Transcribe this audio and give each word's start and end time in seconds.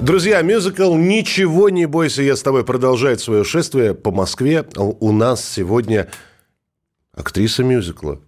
Друзья, 0.00 0.42
мюзикл 0.42 0.94
«Ничего 0.94 1.70
не 1.70 1.86
бойся, 1.86 2.22
я 2.22 2.36
с 2.36 2.42
тобой» 2.42 2.64
продолжает 2.64 3.20
свое 3.20 3.42
шествие 3.42 3.94
по 3.94 4.12
Москве. 4.12 4.64
У 4.76 5.10
нас 5.10 5.44
сегодня 5.44 6.08
актриса 7.12 7.64
мюзикла, 7.64 8.20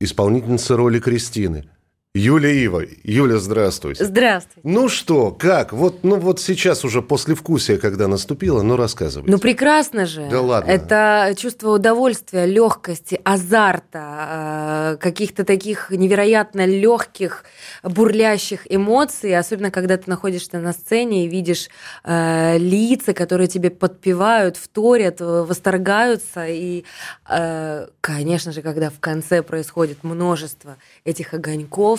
исполнительница 0.00 0.76
роли 0.76 1.00
Кристины– 1.00 1.68
Юля 2.14 2.50
Ива. 2.50 2.82
Юля, 3.04 3.36
здравствуйте. 3.38 4.02
Здравствуйте. 4.02 4.60
Ну 4.64 4.88
что, 4.88 5.30
как? 5.30 5.74
Вот, 5.74 6.04
ну 6.04 6.16
вот 6.16 6.40
сейчас 6.40 6.82
уже 6.82 7.02
после 7.02 7.34
вкусия, 7.34 7.76
когда 7.76 8.08
наступило, 8.08 8.62
ну 8.62 8.76
рассказывайте. 8.76 9.30
Ну 9.30 9.38
прекрасно 9.38 10.06
же. 10.06 10.26
Да 10.30 10.40
ладно. 10.40 10.70
Это 10.70 11.34
чувство 11.36 11.72
удовольствия, 11.74 12.46
легкости, 12.46 13.20
азарта, 13.24 14.94
э, 14.94 14.96
каких-то 15.00 15.44
таких 15.44 15.90
невероятно 15.90 16.64
легких, 16.64 17.44
бурлящих 17.82 18.62
эмоций, 18.70 19.36
особенно 19.36 19.70
когда 19.70 19.98
ты 19.98 20.04
находишься 20.08 20.58
на 20.60 20.72
сцене 20.72 21.26
и 21.26 21.28
видишь 21.28 21.68
э, 22.04 22.56
лица, 22.56 23.12
которые 23.12 23.48
тебе 23.48 23.68
подпевают, 23.68 24.56
вторят, 24.56 25.20
восторгаются. 25.20 26.46
И, 26.46 26.84
э, 27.28 27.86
конечно 28.00 28.50
же, 28.50 28.62
когда 28.62 28.88
в 28.88 28.98
конце 28.98 29.42
происходит 29.42 30.02
множество 30.04 30.78
этих 31.04 31.34
огоньков, 31.34 31.97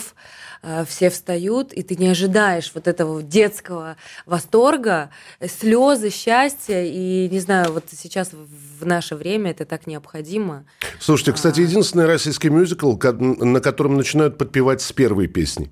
Э, 0.62 0.84
все 0.86 1.08
встают, 1.08 1.72
и 1.72 1.82
ты 1.82 1.96
не 1.96 2.08
ожидаешь 2.08 2.70
вот 2.74 2.86
этого 2.86 3.22
детского 3.22 3.96
восторга, 4.26 5.10
слезы, 5.46 6.10
счастья, 6.10 6.82
и 6.84 7.28
не 7.30 7.40
знаю, 7.40 7.72
вот 7.72 7.84
сейчас 7.90 8.32
в 8.32 8.84
наше 8.84 9.16
время 9.16 9.52
это 9.52 9.64
так 9.64 9.86
необходимо. 9.86 10.64
Слушайте, 10.98 11.32
кстати, 11.32 11.60
а. 11.60 11.62
единственный 11.62 12.06
российский 12.06 12.50
мюзикл, 12.50 12.92
на 12.92 13.60
котором 13.60 13.96
начинают 13.96 14.36
подпевать 14.36 14.82
с 14.82 14.92
первой 14.92 15.28
песни. 15.28 15.70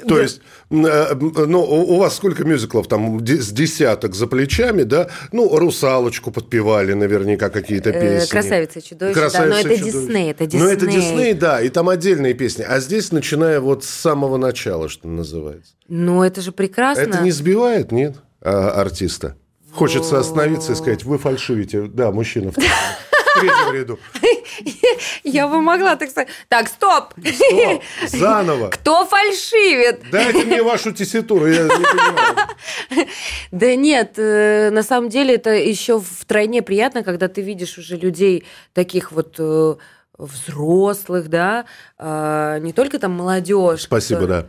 То 0.00 0.16
да. 0.16 0.22
есть, 0.22 0.40
э, 0.70 1.14
ну, 1.46 1.62
у 1.62 1.98
вас 1.98 2.16
сколько 2.16 2.44
мюзиклов 2.44 2.88
там 2.88 3.24
с 3.24 3.50
десяток 3.50 4.14
за 4.14 4.26
плечами, 4.26 4.82
да? 4.82 5.08
Ну, 5.32 5.56
«Русалочку» 5.56 6.30
подпевали 6.30 6.94
наверняка 6.94 7.48
какие-то 7.48 7.90
э, 7.90 8.00
песни. 8.00 8.30
«Красавица 8.30 8.78
и 8.80 8.82
чудовище», 8.82 9.20
Красавица 9.20 9.62
да, 9.62 9.68
но 9.68 9.74
это 9.74 9.84
Дисней, 9.84 10.30
это 10.30 10.46
Дисней. 10.46 10.62
Ну, 10.62 10.68
это 10.68 10.86
Дисней, 10.86 11.34
да, 11.34 11.62
и 11.62 11.68
там 11.68 11.88
отдельные 11.88 12.34
песни. 12.34 12.64
А 12.68 12.80
здесь, 12.80 13.12
начиная 13.12 13.60
вот 13.60 13.84
с 13.84 13.88
самого 13.88 14.36
начала, 14.36 14.88
что 14.88 15.06
называется. 15.06 15.72
Ну, 15.88 16.22
это 16.22 16.40
же 16.40 16.50
прекрасно. 16.50 17.02
Это 17.02 17.20
не 17.20 17.30
сбивает, 17.30 17.92
нет, 17.92 18.16
а, 18.40 18.70
артиста? 18.80 19.36
Хочется 19.72 20.18
остановиться 20.18 20.72
и 20.72 20.74
сказать, 20.74 21.04
вы 21.04 21.18
фальшивите. 21.18 21.82
Да, 21.82 22.10
мужчина 22.12 22.52
в 22.52 22.54
третьем 23.40 23.74
ряду. 23.74 23.98
Я 25.24 25.48
бы 25.48 25.60
могла 25.60 25.96
так 25.96 26.10
сказать. 26.10 26.28
Так, 26.48 26.68
стоп! 26.68 27.12
Стоп! 27.14 27.82
Заново! 28.08 28.68
Кто 28.68 29.06
фальшивит? 29.06 30.10
Дайте 30.10 30.44
мне 30.44 30.62
вашу 30.62 30.92
тесситуру, 30.92 31.46
я 31.46 31.64
не 31.64 31.68
понимаю. 31.68 33.06
Да 33.50 33.74
нет, 33.74 34.14
э, 34.16 34.70
на 34.70 34.82
самом 34.82 35.08
деле 35.08 35.34
это 35.34 35.50
еще 35.50 36.00
втройне 36.00 36.62
приятно, 36.62 37.02
когда 37.02 37.28
ты 37.28 37.42
видишь 37.42 37.78
уже 37.78 37.96
людей 37.96 38.44
таких 38.72 39.12
вот 39.12 39.36
э, 39.38 39.74
взрослых, 40.18 41.28
да, 41.28 41.64
а, 41.98 42.58
не 42.58 42.72
только 42.72 42.98
там 42.98 43.12
молодежь. 43.12 43.82
Спасибо, 43.82 44.26
да. 44.26 44.46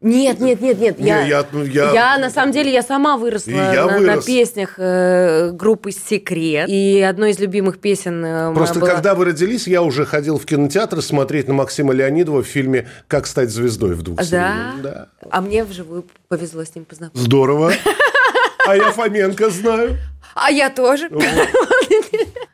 Нет, 0.00 0.38
нет, 0.38 0.60
нет, 0.60 0.78
нет. 0.78 1.00
Я, 1.00 1.22
я, 1.22 1.44
ну, 1.50 1.64
я, 1.64 1.92
я 1.92 2.18
на 2.18 2.30
самом 2.30 2.52
деле 2.52 2.72
я 2.72 2.82
сама 2.82 3.16
выросла 3.16 3.50
я 3.50 3.84
на, 3.84 3.98
вырос. 3.98 4.16
на 4.16 4.22
песнях 4.22 4.74
э, 4.78 5.50
группы 5.50 5.90
Секрет. 5.90 6.68
И 6.68 7.00
одной 7.00 7.32
из 7.32 7.40
любимых 7.40 7.80
песен. 7.80 8.24
Э, 8.24 8.54
Просто 8.54 8.78
была... 8.78 8.92
когда 8.92 9.16
вы 9.16 9.24
родились, 9.24 9.66
я 9.66 9.82
уже 9.82 10.06
ходил 10.06 10.38
в 10.38 10.46
кинотеатр 10.46 11.02
смотреть 11.02 11.48
на 11.48 11.54
Максима 11.54 11.92
Леонидова 11.92 12.44
в 12.44 12.46
фильме 12.46 12.86
Как 13.08 13.26
стать 13.26 13.50
звездой 13.50 13.94
в 13.94 14.02
двух 14.02 14.18
да? 14.30 14.74
да. 14.80 15.08
А 15.30 15.40
мне 15.40 15.64
вживую 15.64 16.04
повезло 16.28 16.64
с 16.64 16.74
ним 16.76 16.84
познакомиться. 16.84 17.24
Здорово. 17.24 17.72
А 18.68 18.76
я 18.76 18.92
Фоменко 18.92 19.48
знаю. 19.48 19.96
А 20.34 20.50
я 20.50 20.68
тоже. 20.68 21.08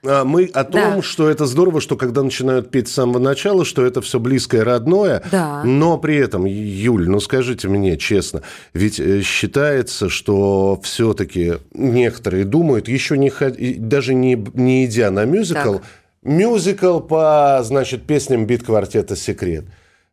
А 0.06 0.24
мы 0.24 0.44
о 0.52 0.64
том, 0.64 0.96
да. 0.96 1.02
что 1.02 1.30
это 1.30 1.46
здорово, 1.46 1.80
что 1.80 1.96
когда 1.96 2.22
начинают 2.22 2.70
петь 2.70 2.88
с 2.88 2.92
самого 2.92 3.18
начала, 3.18 3.64
что 3.64 3.84
это 3.86 4.02
все 4.02 4.20
близкое, 4.20 4.62
родное. 4.62 5.22
Да. 5.32 5.64
Но 5.64 5.96
при 5.96 6.16
этом, 6.16 6.44
Юль, 6.44 7.08
ну 7.08 7.20
скажите 7.20 7.68
мне 7.68 7.96
честно, 7.96 8.42
ведь 8.74 9.00
э, 9.00 9.22
считается, 9.22 10.10
что 10.10 10.78
все-таки 10.82 11.54
некоторые 11.72 12.44
думают, 12.44 12.86
еще 12.86 13.16
не 13.16 13.32
даже 13.78 14.12
не, 14.12 14.34
не 14.52 14.84
идя 14.84 15.10
на 15.10 15.24
мюзикл, 15.24 15.76
так. 15.76 15.82
мюзикл 16.22 17.00
по, 17.00 17.60
значит, 17.64 18.02
песням 18.06 18.46
бит-квартета 18.46 19.16
«Секрет». 19.16 19.64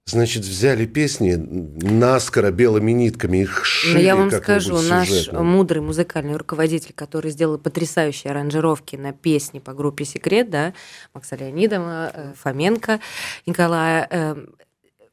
Значит, 0.05 0.43
взяли 0.43 0.85
песни 0.85 1.35
наскоро 1.35 2.51
белыми 2.51 2.91
нитками, 2.91 3.37
их 3.37 3.63
шили. 3.63 3.93
Но 3.93 3.99
я 3.99 4.15
вам 4.15 4.31
скажу, 4.31 4.81
наш 4.81 5.31
мудрый 5.31 5.81
музыкальный 5.81 6.35
руководитель, 6.35 6.93
который 6.93 7.31
сделал 7.31 7.57
потрясающие 7.57 8.31
аранжировки 8.31 8.95
на 8.95 9.13
песни 9.13 9.59
по 9.59 9.73
группе 9.73 10.03
«Секрет», 10.03 10.49
да, 10.49 10.73
Макса 11.13 11.35
Леонидова, 11.35 12.11
э, 12.13 12.33
Фоменко, 12.41 12.99
Николая, 13.45 14.07
э, 14.09 14.35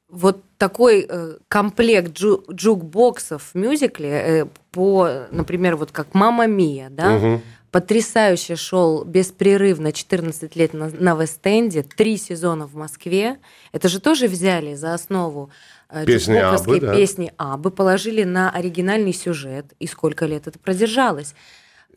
вот 0.08 0.42
такой 0.56 1.06
э, 1.08 1.36
комплект 1.48 2.12
джу 2.12 2.42
джукбоксов 2.50 3.50
в 3.52 3.54
мюзикле 3.54 4.48
по, 4.72 5.26
например, 5.30 5.76
вот 5.76 5.92
как 5.92 6.14
«Мама 6.14 6.46
Мия», 6.46 6.88
да, 6.90 7.14
угу 7.14 7.42
потрясающе 7.80 8.56
шел 8.56 9.04
беспрерывно 9.04 9.92
14 9.92 10.56
лет 10.56 10.74
на, 10.74 10.90
на 10.90 11.14
Вест-Энде, 11.14 11.84
три 11.84 12.16
сезона 12.16 12.66
в 12.66 12.74
Москве. 12.74 13.38
Это 13.70 13.88
же 13.88 14.00
тоже 14.00 14.26
взяли 14.26 14.74
за 14.74 14.94
основу 14.94 15.50
э, 15.88 16.04
песни 16.04 16.38
Абы, 16.38 16.80
да. 16.80 16.96
песни 16.96 17.32
Абы, 17.36 17.70
положили 17.70 18.24
на 18.24 18.50
оригинальный 18.50 19.12
сюжет, 19.12 19.66
и 19.78 19.86
сколько 19.86 20.26
лет 20.26 20.48
это 20.48 20.58
продержалось. 20.58 21.36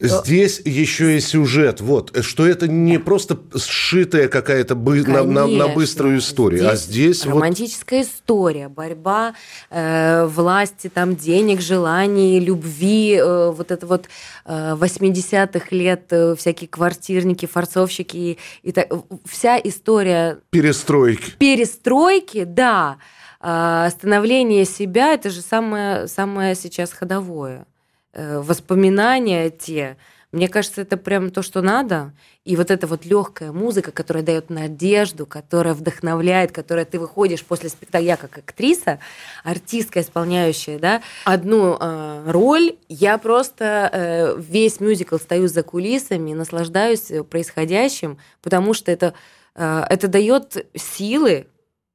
Здесь 0.02 0.62
еще 0.66 1.18
и 1.18 1.20
сюжет, 1.20 1.80
вот, 1.80 2.18
что 2.24 2.48
это 2.48 2.68
не 2.68 2.98
просто 2.98 3.38
сшитая 3.56 4.28
какая-то 4.28 4.74
бы, 4.74 5.04
на, 5.04 5.24
на, 5.24 5.46
на 5.46 5.68
быструю 5.68 6.18
историю, 6.18 6.62
здесь 6.62 6.72
а 6.72 6.76
здесь 6.76 7.26
романтическая 7.26 8.00
вот... 8.00 8.08
история, 8.08 8.68
борьба 8.68 9.36
э, 9.70 10.26
власти, 10.26 10.90
там 10.92 11.16
денег, 11.16 11.62
желаний, 11.62 12.40
любви, 12.40 13.16
э, 13.16 13.52
вот 13.52 13.70
это 13.70 13.86
вот 13.86 14.08
э, 14.46 14.76
80-х 14.76 15.68
лет 15.70 16.06
э, 16.10 16.36
всякие 16.36 16.68
квартирники, 16.68 17.46
форцовщики 17.46 18.18
и, 18.18 18.38
и 18.64 18.72
так, 18.72 18.92
вся 19.30 19.60
история 19.64 20.40
перестройки. 20.50 21.34
Перестройки, 21.38 22.44
да, 22.44 22.98
э, 23.40 23.90
становление 23.92 24.66
себя, 24.66 25.14
это 25.14 25.30
же 25.30 25.42
самое 25.42 26.08
самое 26.08 26.56
сейчас 26.56 26.92
ходовое. 26.92 27.68
Э, 28.14 28.40
воспоминания 28.40 29.50
те. 29.50 29.96
Мне 30.34 30.50
кажется, 30.50 30.82
это 30.82 30.98
прям 30.98 31.30
то, 31.30 31.42
что 31.42 31.62
надо. 31.62 32.14
И 32.44 32.58
вот 32.58 32.72
эта 32.72 32.86
вот 32.88 33.06
легкая 33.06 33.54
музыка, 33.54 33.92
которая 33.92 34.24
дает 34.24 34.50
надежду, 34.50 35.26
которая 35.26 35.74
вдохновляет, 35.74 36.52
которая 36.52 36.84
ты 36.84 37.00
выходишь 37.00 37.46
после 37.46 37.70
спектакля 37.70 38.18
как 38.18 38.38
актриса, 38.38 39.00
артистка, 39.46 40.02
исполняющая 40.02 40.78
да, 40.78 41.02
одну 41.24 41.78
э, 41.80 42.24
роль, 42.30 42.76
я 42.90 43.18
просто 43.18 43.90
э, 43.92 44.36
весь 44.38 44.82
мюзикл 44.82 45.18
стою 45.18 45.48
за 45.48 45.64
кулисами, 45.64 46.34
наслаждаюсь 46.34 47.12
происходящим, 47.30 48.18
потому 48.42 48.74
что 48.74 48.92
это, 48.92 49.14
э, 49.56 49.84
это 49.90 50.10
дает 50.10 50.66
силы 50.76 51.48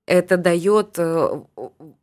это 0.07 0.37
дает 0.37 0.95
э, 0.99 1.41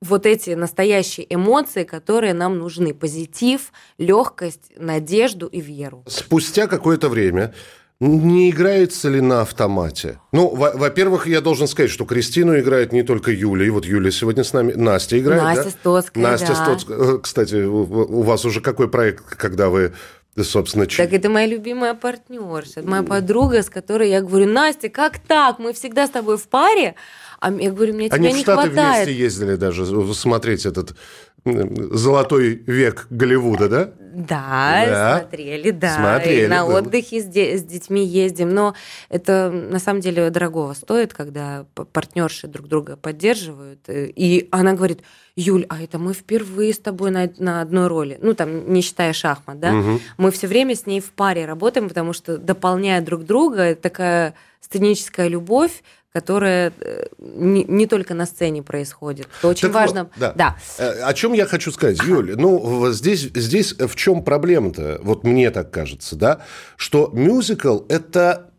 вот 0.03 0.25
эти 0.25 0.51
настоящие 0.51 1.25
эмоции, 1.33 1.83
которые 1.83 2.33
нам 2.33 2.59
нужны. 2.59 2.93
Позитив, 2.93 3.71
легкость, 3.97 4.71
надежду 4.77 5.47
и 5.47 5.61
веру. 5.61 6.03
Спустя 6.07 6.67
какое-то 6.67 7.09
время 7.09 7.53
не 7.99 8.49
играется 8.49 9.07
ли 9.09 9.21
на 9.21 9.41
автомате? 9.41 10.19
Ну, 10.33 10.53
во-первых, 10.53 11.25
я 11.25 11.39
должен 11.39 11.67
сказать, 11.67 11.89
что 11.89 12.05
Кристину 12.05 12.59
играет 12.59 12.91
не 12.91 13.03
только 13.03 13.31
Юля, 13.31 13.65
и 13.65 13.69
вот 13.69 13.85
Юля 13.85 14.11
сегодня 14.11 14.43
с 14.43 14.51
нами, 14.51 14.73
Настя 14.73 15.19
играет, 15.19 15.43
Настя 15.43 15.63
да? 15.63 15.69
Стоцкая, 15.69 16.23
Настя 16.23 16.47
да. 16.47 16.55
Стоцкая. 16.55 16.97
Э, 16.97 17.19
кстати, 17.19 17.63
у 17.63 18.21
вас 18.23 18.43
уже 18.45 18.59
какой 18.59 18.89
проект, 18.89 19.23
когда 19.23 19.69
вы 19.69 19.93
собственно, 20.41 20.87
Так 20.87 21.13
это 21.13 21.29
моя 21.29 21.45
любимая 21.45 21.93
партнерша, 21.93 22.81
моя 22.81 23.03
подруга, 23.03 23.61
с 23.61 23.69
которой 23.69 24.09
я 24.09 24.21
говорю, 24.21 24.47
Настя, 24.47 24.89
как 24.89 25.19
так? 25.19 25.59
Мы 25.59 25.73
всегда 25.73 26.07
с 26.07 26.09
тобой 26.09 26.37
в 26.37 26.47
паре, 26.47 26.95
а 27.39 27.51
я 27.51 27.71
говорю, 27.71 27.93
мне 27.93 28.07
тебя 28.07 28.15
Они 28.15 28.27
не 28.29 28.39
в 28.39 28.39
Штаты 28.39 28.71
хватает. 28.71 29.05
вместе 29.05 29.23
ездили 29.23 29.55
даже 29.55 29.85
смотреть 30.13 30.65
этот 30.65 30.95
золотой 31.45 32.55
век 32.65 33.07
Голливуда, 33.09 33.69
да? 33.69 33.91
Да, 34.13 34.85
да. 34.85 35.19
смотрели, 35.19 35.71
да. 35.71 35.95
Смотрели, 35.95 36.45
и 36.45 36.47
на 36.47 36.65
было. 36.65 36.77
отдыхе 36.77 37.19
с, 37.19 37.25
де- 37.25 37.57
с 37.57 37.63
детьми 37.63 38.05
ездим. 38.05 38.53
Но 38.53 38.75
это 39.09 39.49
на 39.49 39.79
самом 39.79 40.01
деле 40.01 40.29
дорогого 40.29 40.73
стоит, 40.73 41.13
когда 41.13 41.65
партнерши 41.73 42.47
друг 42.47 42.67
друга 42.67 42.95
поддерживают. 42.95 43.79
Э, 43.87 44.05
и 44.05 44.47
она 44.51 44.73
говорит, 44.73 45.01
Юль, 45.35 45.65
а 45.67 45.81
это 45.81 45.97
мы 45.97 46.13
впервые 46.13 46.73
с 46.73 46.77
тобой 46.79 47.09
на, 47.09 47.29
на 47.39 47.61
одной 47.61 47.87
роли. 47.87 48.19
Ну, 48.21 48.35
там, 48.35 48.71
не 48.71 48.81
считая 48.81 49.13
шахмат, 49.13 49.59
да? 49.59 49.73
Угу. 49.73 49.99
Мы 50.17 50.31
все 50.31 50.45
время 50.47 50.75
с 50.75 50.85
ней 50.85 51.01
в 51.01 51.11
паре 51.11 51.45
работаем, 51.45 51.89
потому 51.89 52.13
что 52.13 52.37
дополняя 52.37 53.01
друг 53.01 53.25
друга, 53.25 53.75
такая 53.75 54.35
сценическая 54.61 55.27
любовь, 55.27 55.81
которая 56.13 56.71
э, 56.79 57.07
не, 57.19 57.63
не 57.63 57.87
только 57.87 58.13
на 58.13 58.25
сцене 58.25 58.61
происходит. 58.61 59.27
Это 59.39 59.47
очень 59.47 59.69
так 59.69 59.73
важно. 59.73 60.03
Вот, 60.03 60.11
да. 60.17 60.33
да. 60.33 60.57
Э, 60.77 61.01
о 61.01 61.13
чем 61.13 61.33
я 61.33 61.47
хочу 61.47 61.71
сказать, 61.71 62.01
Юля? 62.03 62.35
Ну, 62.37 62.91
здесь, 62.91 63.21
здесь 63.33 63.73
в 63.73 63.95
чем 63.95 64.23
проблема-то? 64.23 64.99
Вот 65.01 65.23
мне 65.23 65.49
так 65.49 65.71
кажется, 65.71 66.15
да, 66.15 66.41
что 66.77 67.09
мюзикл 67.13 67.81
это 67.89 68.51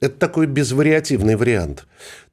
это 0.00 0.18
такой 0.18 0.46
безвариативный 0.46 1.36
вариант. 1.36 1.86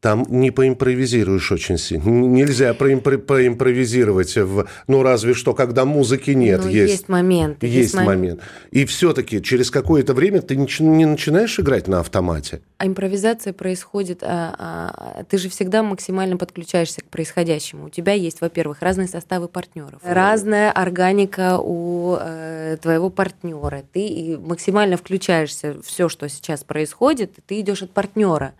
Там 0.04 0.26
не 0.28 0.52
поимпровизируешь 0.52 1.50
очень 1.54 1.78
сильно. 1.78 2.10
Нельзя 2.10 2.74
проимпро- 2.74 3.20
поимпровизировать, 3.20 4.36
в, 4.36 4.68
ну, 4.88 5.02
разве 5.02 5.34
что, 5.34 5.54
когда 5.54 5.86
музыки 5.86 6.32
нет. 6.32 6.60
Ну, 6.66 6.70
есть, 6.70 6.92
есть 6.92 7.08
момент. 7.08 7.64
Есть, 7.64 7.94
есть 7.94 7.96
момент. 7.96 8.42
И 8.72 8.84
все-таки 8.84 9.42
через 9.42 9.72
какое-то 9.72 10.14
время 10.14 10.42
ты 10.42 10.58
не 10.58 11.06
начинаешь 11.06 11.58
играть 11.58 11.88
на 11.88 12.02
автомате. 12.02 12.60
А 12.80 12.86
импровизация 12.86 13.54
происходит... 13.54 14.24
А, 14.24 14.54
а, 14.60 15.24
ты 15.24 15.38
же 15.38 15.48
всегда 15.48 15.84
максимально 15.84 16.36
подключаешься 16.36 17.00
к 17.00 17.06
происходящему. 17.06 17.86
У 17.86 17.90
тебя 17.90 18.12
есть, 18.12 18.42
во-первых, 18.42 18.82
разные 18.82 19.08
составы 19.08 19.48
партнеров, 19.48 20.02
разная 20.04 20.70
органика 20.74 21.60
у 21.62 22.18
э, 22.20 22.76
твоего 22.82 23.10
партнера. 23.10 23.84
Ты 23.94 24.38
максимально 24.38 24.98
включаешься 24.98 25.76
в 25.82 25.94
все, 25.94 26.10
что 26.10 26.28
сейчас 26.28 26.66
происходит, 26.66 27.32
ты 27.48 27.62
идешь 27.62 27.84
от 27.84 27.92
партнера. 27.92 28.54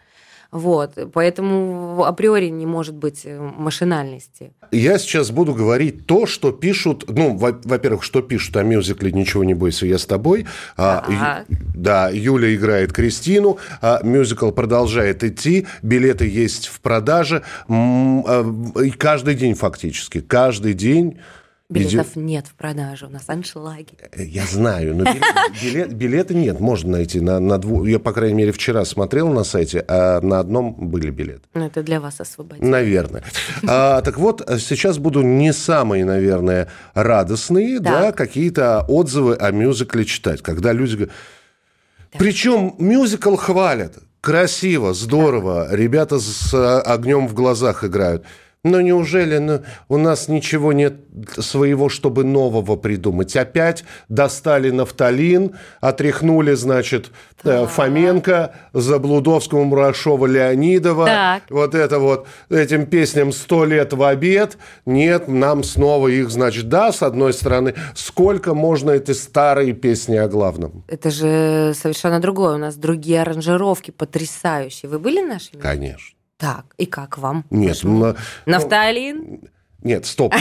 Вот, 0.54 1.00
поэтому 1.12 2.04
априори 2.06 2.50
не 2.50 2.68
может 2.68 2.94
быть 2.94 3.22
э, 3.26 3.40
машинальности. 3.40 4.54
Я 4.72 5.00
сейчас 5.00 5.32
буду 5.32 5.56
говорить 5.56 6.06
то, 6.06 6.28
что 6.28 6.52
пишут, 6.52 7.06
ну, 7.08 7.36
во-первых, 7.36 8.04
что 8.04 8.22
пишут 8.22 8.56
о 8.58 8.62
мюзикле 8.62 9.12
«Ничего 9.12 9.44
не 9.44 9.56
бойся, 9.56 9.88
я 9.88 9.98
с 9.98 10.06
тобой». 10.06 10.46
А, 10.78 11.44
да, 11.50 12.10
Юля 12.10 12.54
играет 12.54 12.94
Кристину, 12.94 13.58
а 13.82 14.02
мюзикл 14.04 14.52
продолжает 14.52 15.24
идти, 15.24 15.66
билеты 15.82 16.30
есть 16.30 16.68
в 16.68 16.82
продаже, 16.82 17.42
а, 17.68 18.46
и 18.80 18.92
каждый 18.92 19.34
день 19.34 19.56
фактически, 19.56 20.22
каждый 20.22 20.76
день 20.76 21.18
Билетов 21.74 22.12
Иди... 22.16 22.20
нет 22.22 22.48
в 22.48 22.54
продаже, 22.54 23.08
у 23.08 23.10
нас 23.10 23.24
аншлаги. 23.28 23.94
Э, 24.12 24.24
я 24.24 24.46
знаю, 24.46 24.96
но 24.96 25.06
билет, 25.64 25.94
билеты 25.94 26.34
нет, 26.34 26.60
можно 26.60 26.92
найти. 26.92 27.20
На, 27.20 27.40
на 27.40 27.58
дву... 27.58 27.86
Я, 27.86 28.00
по 28.00 28.14
крайней 28.14 28.36
мере, 28.36 28.52
вчера 28.52 28.86
смотрел 28.86 29.30
на 29.30 29.44
сайте, 29.44 29.84
а 29.88 30.22
на 30.22 30.40
одном 30.40 30.74
были 30.74 31.10
билеты. 31.10 31.42
Ну, 31.54 31.66
это 31.66 31.84
для 31.84 32.00
вас 32.00 32.22
освободить. 32.22 32.64
Наверное. 32.64 33.24
А, 33.68 34.02
так 34.02 34.18
вот, 34.18 34.48
сейчас 34.60 34.98
буду 34.98 35.22
не 35.22 35.54
самые, 35.54 36.06
наверное, 36.06 36.70
радостные, 36.94 37.80
да, 37.80 38.12
какие-то 38.12 38.86
отзывы 38.88 39.36
о 39.36 39.52
мюзикле 39.52 40.06
читать, 40.06 40.42
когда 40.42 40.72
люди 40.72 40.96
говорят... 40.96 41.16
Причем 42.18 42.76
мюзикл 42.78 43.36
хвалят. 43.36 43.98
Красиво, 44.22 44.94
здорово. 44.94 45.68
Ребята 45.72 46.20
с 46.20 46.82
огнем 46.82 47.28
в 47.28 47.34
глазах 47.34 47.84
играют. 47.84 48.24
Но 48.64 48.80
неужели 48.80 49.40
ну, 49.40 49.62
у 49.90 49.98
нас 49.98 50.30
ничего 50.30 50.72
нет 50.72 50.96
своего, 51.38 51.90
чтобы 51.90 52.24
нового 52.24 52.78
придумать? 52.78 53.36
Опять 53.36 53.84
достали 54.08 54.70
нафталин, 54.70 55.58
отряхнули, 55.82 56.54
значит, 56.54 57.12
так. 57.42 57.70
Фоменко, 57.70 58.56
Заблудовскому, 58.72 59.66
Мурашова, 59.66 60.28
Леонидова. 60.28 61.06
Так. 61.06 61.44
Вот 61.50 61.76
это 61.76 62.00
вот, 62.00 62.26
этим 62.50 62.86
песням 62.86 63.34
«Сто 63.34 63.66
лет 63.66 63.92
в 63.92 64.02
обед». 64.02 64.58
Нет, 64.86 65.28
нам 65.28 65.64
снова 65.64 66.08
их, 66.08 66.30
значит, 66.30 66.70
да, 66.70 66.94
с 66.94 67.04
одной 67.04 67.34
стороны. 67.34 67.74
Сколько 67.96 68.54
можно 68.54 68.92
эти 68.92 69.12
старые 69.12 69.74
песни 69.74 70.16
о 70.16 70.30
главном? 70.30 70.86
Это 70.88 71.12
же 71.12 71.74
совершенно 71.76 72.22
другое. 72.22 72.56
У 72.56 72.60
нас 72.60 72.78
другие 72.78 73.24
аранжировки 73.24 73.92
потрясающие. 73.92 74.90
Вы 74.90 75.00
были 75.00 75.20
нашими? 75.20 75.60
Конечно. 75.60 76.16
Так, 76.44 76.66
и 76.78 76.86
как 76.86 77.18
вам? 77.18 77.46
Нет, 77.52 77.80
ну, 77.84 78.16
Нафталин? 78.46 79.40
Нет, 79.82 80.06
стоп. 80.06 80.36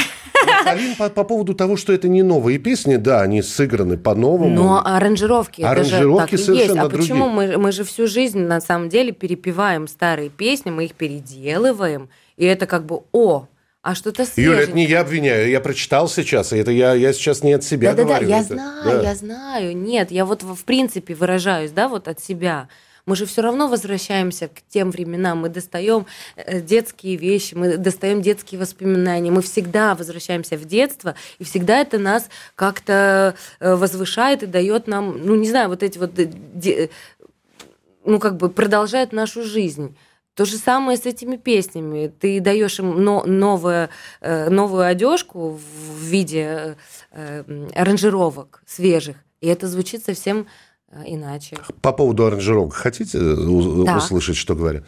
Нафталин 0.44 0.96
по, 0.96 1.08
по 1.10 1.22
поводу 1.22 1.54
того, 1.54 1.76
что 1.76 1.92
это 1.92 2.08
не 2.08 2.24
новые 2.24 2.58
песни, 2.58 2.96
да, 2.96 3.20
они 3.20 3.40
сыграны 3.40 3.96
по-новому. 3.96 4.48
Но 4.48 4.84
аранжировки, 4.84 5.62
аранжировки 5.62 6.34
это 6.34 6.42
же 6.42 6.48
так 6.48 6.56
и 6.56 6.58
есть. 6.58 6.76
А 6.76 6.88
другие. 6.88 7.02
почему 7.02 7.28
мы, 7.28 7.56
мы 7.56 7.70
же 7.70 7.84
всю 7.84 8.08
жизнь 8.08 8.40
на 8.40 8.60
самом 8.60 8.88
деле 8.88 9.12
перепеваем 9.12 9.86
старые 9.86 10.28
песни, 10.28 10.72
мы 10.72 10.86
их 10.86 10.94
переделываем, 10.94 12.08
и 12.36 12.46
это 12.46 12.66
как 12.66 12.84
бы 12.84 13.02
о, 13.12 13.46
а 13.82 13.94
что-то 13.94 14.24
свежее. 14.24 14.54
Юля, 14.54 14.62
это 14.64 14.72
не 14.72 14.86
я 14.86 15.02
обвиняю, 15.02 15.48
я 15.50 15.60
прочитал 15.60 16.08
сейчас, 16.08 16.52
и 16.52 16.56
это 16.56 16.72
я, 16.72 16.94
я 16.94 17.12
сейчас 17.12 17.44
не 17.44 17.52
от 17.52 17.62
себя 17.62 17.94
да, 17.94 18.02
говорю. 18.02 18.28
Да-да-да, 18.28 18.36
я 18.38 18.42
знаю, 18.42 18.84
да. 18.84 19.08
я 19.08 19.14
знаю. 19.14 19.76
Нет, 19.76 20.10
я 20.10 20.24
вот 20.24 20.42
в 20.42 20.64
принципе 20.64 21.14
выражаюсь, 21.14 21.70
да, 21.70 21.86
вот 21.86 22.08
от 22.08 22.18
себя 22.18 22.66
мы 23.06 23.16
же 23.16 23.26
все 23.26 23.42
равно 23.42 23.68
возвращаемся 23.68 24.48
к 24.48 24.62
тем 24.68 24.90
временам, 24.90 25.38
мы 25.38 25.48
достаем 25.48 26.06
э, 26.36 26.60
детские 26.60 27.16
вещи, 27.16 27.54
мы 27.54 27.76
достаем 27.76 28.22
детские 28.22 28.60
воспоминания, 28.60 29.30
мы 29.30 29.42
всегда 29.42 29.94
возвращаемся 29.94 30.56
в 30.56 30.64
детство, 30.64 31.14
и 31.38 31.44
всегда 31.44 31.80
это 31.80 31.98
нас 31.98 32.28
как-то 32.54 33.34
э, 33.60 33.74
возвышает 33.74 34.42
и 34.42 34.46
дает 34.46 34.86
нам, 34.86 35.18
ну 35.24 35.34
не 35.34 35.48
знаю, 35.48 35.68
вот 35.68 35.82
эти 35.82 35.98
вот, 35.98 36.18
э, 36.18 36.88
ну 38.04 38.18
как 38.18 38.36
бы 38.36 38.48
продолжает 38.48 39.12
нашу 39.12 39.42
жизнь. 39.42 39.96
То 40.34 40.46
же 40.46 40.56
самое 40.56 40.96
с 40.96 41.04
этими 41.04 41.36
песнями. 41.36 42.10
Ты 42.18 42.40
даешь 42.40 42.78
им 42.78 43.04
но, 43.04 43.22
новое, 43.26 43.90
новую 44.22 44.86
одежку 44.86 45.50
в 45.50 46.02
виде 46.02 46.78
аранжировок 47.74 48.62
свежих, 48.66 49.16
и 49.42 49.48
это 49.48 49.68
звучит 49.68 50.06
совсем 50.06 50.46
иначе. 51.06 51.56
По 51.80 51.92
поводу 51.92 52.26
аранжировок 52.26 52.74
хотите 52.74 53.18
э, 53.18 53.84
да. 53.84 53.96
услышать, 53.96 54.36
что 54.36 54.54
говорят? 54.54 54.84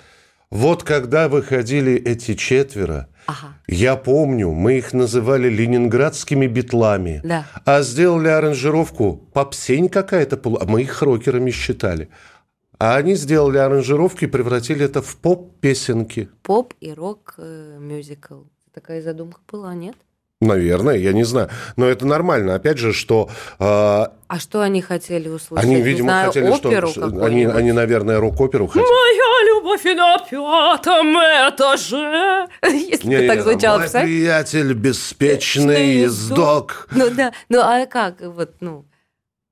Вот 0.50 0.82
когда 0.84 1.28
выходили 1.28 1.94
эти 1.94 2.34
четверо, 2.34 3.08
ага. 3.26 3.54
я 3.66 3.96
помню, 3.96 4.52
мы 4.52 4.78
их 4.78 4.92
называли 4.92 5.48
ленинградскими 5.48 6.46
битлами, 6.46 7.20
да. 7.24 7.46
а 7.64 7.82
сделали 7.82 8.28
аранжировку 8.28 9.16
попсень 9.32 9.88
какая-то, 9.88 10.40
мы 10.66 10.82
их 10.82 11.02
рокерами 11.02 11.50
считали. 11.50 12.08
А 12.78 12.96
они 12.96 13.14
сделали 13.14 13.58
аранжировки 13.58 14.24
и 14.24 14.28
превратили 14.28 14.84
это 14.84 15.00
в 15.00 15.16
поп-песенки. 15.16 16.28
Поп 16.42 16.74
и 16.80 16.92
рок-мюзикл. 16.92 18.42
Э, 18.42 18.44
Такая 18.72 19.02
задумка 19.02 19.40
была, 19.50 19.74
нет? 19.74 19.96
Наверное, 20.40 20.96
я 20.96 21.12
не 21.12 21.24
знаю. 21.24 21.48
Но 21.76 21.86
это 21.86 22.06
нормально. 22.06 22.54
Опять 22.54 22.78
же, 22.78 22.92
что... 22.92 23.30
Э, 23.58 23.64
а 23.64 24.38
что 24.38 24.60
они 24.60 24.82
хотели 24.82 25.28
услышать? 25.28 25.64
Они, 25.64 25.80
видимо, 25.80 26.08
знаю, 26.08 26.26
хотели, 26.28 26.48
оперу 26.48 26.88
что... 26.88 27.24
Они, 27.24 27.44
они, 27.44 27.72
наверное, 27.72 28.18
рок-оперу 28.18 28.66
хотели. 28.66 28.84
Моя 28.84 29.54
любовь 29.54 29.84
на 29.84 30.18
пятом 30.18 31.14
этаже. 31.16 32.48
Если 32.68 33.06
не, 33.06 33.26
так 33.26 33.42
звучало. 33.42 33.78
Мой 33.78 33.88
приятель 33.88 34.74
беспечный 34.74 35.94
ездок. 35.98 36.88
Ну 36.90 37.10
да, 37.10 37.32
ну 37.48 37.60
а 37.60 37.86
как 37.86 38.20
вот, 38.20 38.56
ну... 38.60 38.84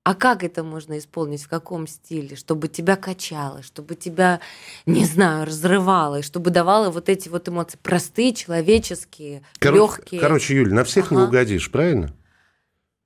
А 0.04 0.16
как 0.16 0.42
это 0.42 0.64
можно 0.64 0.98
исполнить, 0.98 1.42
в 1.42 1.48
каком 1.48 1.86
стиле, 1.86 2.34
чтобы 2.34 2.66
тебя 2.66 2.96
качало, 2.96 3.62
чтобы 3.62 3.94
тебя, 3.94 4.40
не 4.84 5.04
знаю, 5.04 5.46
разрывало, 5.46 6.18
и 6.18 6.22
чтобы 6.22 6.50
давало 6.50 6.90
вот 6.90 7.08
эти 7.08 7.28
вот 7.28 7.48
эмоции 7.48 7.78
простые, 7.80 8.34
человеческие, 8.34 9.42
Кор- 9.60 9.74
легкие. 9.74 10.20
Короче, 10.20 10.56
Юль, 10.56 10.72
на 10.72 10.82
всех 10.82 11.12
ага. 11.12 11.20
не 11.20 11.26
угодишь, 11.28 11.70
правильно? 11.70 12.12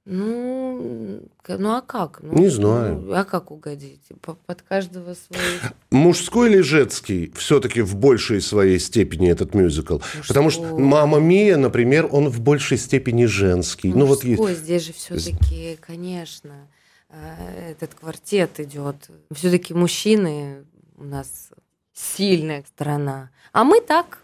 Ну, 0.06 1.28
ну 1.46 1.70
а 1.74 1.82
как? 1.82 2.20
Ну, 2.22 2.32
не 2.32 2.48
знаю. 2.48 3.00
Ну, 3.00 3.12
а 3.12 3.24
как 3.24 3.50
угодить? 3.50 4.04
Под 4.22 4.62
каждого 4.62 5.14
свой. 5.14 5.40
Мужской 5.90 6.48
или 6.48 6.60
женский 6.60 7.30
все-таки 7.36 7.82
в 7.82 7.96
большей 7.96 8.40
своей 8.40 8.78
степени 8.78 9.28
этот 9.28 9.52
мюзикл? 9.52 9.94
Мужской. 9.94 10.22
Потому 10.28 10.48
что 10.48 10.78
«Мама 10.78 11.18
Мия», 11.18 11.58
например, 11.58 12.08
он 12.10 12.30
в 12.30 12.40
большей 12.40 12.78
степени 12.78 13.26
женский. 13.26 13.92
Мужской, 13.92 14.36
ну, 14.36 14.42
вот 14.44 14.50
здесь 14.52 14.86
же 14.86 14.94
все-таки, 14.94 15.76
конечно 15.84 16.68
этот 17.10 17.94
квартет 17.94 18.60
идет. 18.60 18.96
Все-таки 19.32 19.75
мужчины 19.75 20.64
у 20.96 21.04
нас 21.04 21.50
сильная 21.92 22.64
сторона. 22.66 23.30
А 23.52 23.64
мы 23.64 23.80
так, 23.80 24.18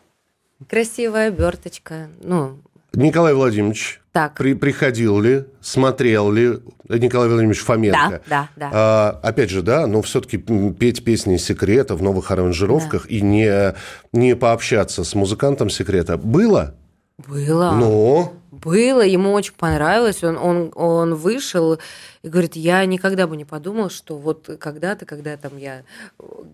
красивая 0.69 1.29
оберточка. 1.29 2.09
Ну, 2.23 2.59
Николай 2.93 3.35
Владимирович 3.35 4.03
так. 4.13 4.35
При, 4.35 4.53
приходил 4.53 5.21
ли, 5.21 5.47
смотрел 5.63 6.31
ли 6.31 6.59
Николай 6.89 7.29
Владимирович 7.29 7.61
Фоменко? 7.61 7.99
Да, 8.11 8.21
да, 8.29 8.49
да. 8.57 8.71
А, 8.73 9.21
опять 9.23 9.49
же, 9.49 9.63
да, 9.63 9.87
но 9.87 10.03
все-таки 10.03 10.37
петь 10.37 11.03
песни 11.03 11.39
секрета 11.39 11.97
в 11.97 12.03
новых 12.03 12.31
аранжировках 12.31 13.05
да. 13.05 13.09
и 13.09 13.23
не, 13.23 13.75
не 14.13 14.37
пообщаться 14.37 15.05
с 15.05 15.15
музыкантом 15.15 15.71
секрета 15.71 16.19
было? 16.19 16.75
Было. 17.19 17.73
Ну? 17.73 18.33
Было, 18.51 19.03
ему 19.03 19.33
очень 19.33 19.55
понравилось. 19.55 20.23
Он, 20.25 20.37
он, 20.37 20.73
он 20.75 21.15
вышел 21.15 21.79
и 22.23 22.29
говорит, 22.29 22.57
я 22.57 22.85
никогда 22.85 23.27
бы 23.27 23.37
не 23.37 23.45
подумал, 23.45 23.91
что 23.91 24.17
вот 24.17 24.49
когда-то, 24.59 25.07
когда 25.07 25.37
там 25.37 25.57
я 25.57 25.83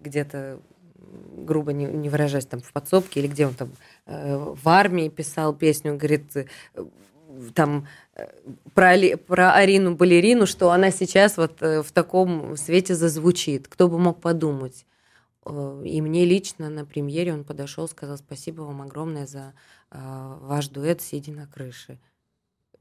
где-то 0.05 0.59
грубо 1.37 1.73
не, 1.73 1.87
не 1.87 2.09
выражаясь, 2.09 2.47
там 2.47 2.61
в 2.61 2.73
подсобке 2.73 3.21
или 3.21 3.29
где 3.29 3.47
он 3.47 3.55
там 3.55 3.71
э, 4.07 4.37
в 4.37 4.69
армии 4.69 5.09
писал 5.09 5.55
песню, 5.55 5.97
говорит, 5.97 6.37
э, 6.37 6.47
там 7.55 7.87
э, 8.15 8.27
про, 8.75 8.97
про 9.17 9.53
Арину 9.55 9.95
Балерину, 9.95 10.47
что 10.47 10.71
она 10.71 10.91
сейчас 10.91 11.37
вот 11.37 11.63
э, 11.63 11.83
в 11.83 11.93
таком 11.93 12.57
свете 12.57 12.95
зазвучит. 12.95 13.69
Кто 13.69 13.89
бы 13.89 13.99
мог 13.99 14.21
подумать? 14.21 14.85
Э, 15.45 15.83
и 15.85 16.01
мне 16.01 16.25
лично 16.25 16.69
на 16.69 16.85
премьере 16.85 17.33
он 17.33 17.45
подошел, 17.45 17.89
сказал 17.89 18.19
спасибо 18.19 18.63
вам 18.63 18.83
огромное 18.83 19.27
за 19.27 19.55
ваш 19.91 20.69
дуэт 20.69 21.01
«Сидя 21.01 21.33
на 21.33 21.47
крыше». 21.47 21.99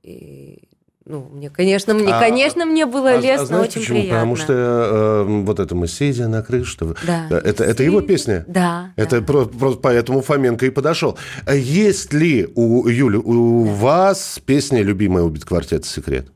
И 0.04 0.70
ну, 1.10 1.30
мне, 1.32 1.50
конечно, 1.50 1.94
мне, 1.94 2.14
а, 2.14 2.20
конечно, 2.20 2.66
мне 2.66 2.86
было 2.86 3.12
а, 3.12 3.18
лестно, 3.18 3.60
а 3.60 3.62
очень 3.62 3.80
почему? 3.80 3.98
приятно. 3.98 4.16
Потому 4.16 4.36
что 4.36 4.54
э, 4.54 5.24
вот 5.24 5.60
это 5.62 5.74
мы 5.74 5.88
сидя 5.88 6.28
на 6.28 6.42
крыше, 6.44 6.78
да. 7.06 7.28
это, 7.30 7.64
это 7.64 7.84
его 7.84 8.02
песня. 8.02 8.44
Да. 8.46 8.92
Это 8.98 9.22
да. 9.22 9.26
Просто, 9.26 9.58
просто 9.58 9.80
поэтому 9.80 10.22
Фоменко 10.22 10.66
и 10.66 10.70
подошел. 10.70 11.18
А 11.46 11.56
есть 11.56 12.12
ли 12.12 12.50
у 12.56 12.90
Юли, 12.90 13.18
у 13.18 13.66
да. 13.66 13.72
вас 13.72 14.42
песня 14.46 14.82
любимая 14.82 15.24
у 15.24 15.30
битквартета 15.30 15.88
«Секрет»? 15.88 16.28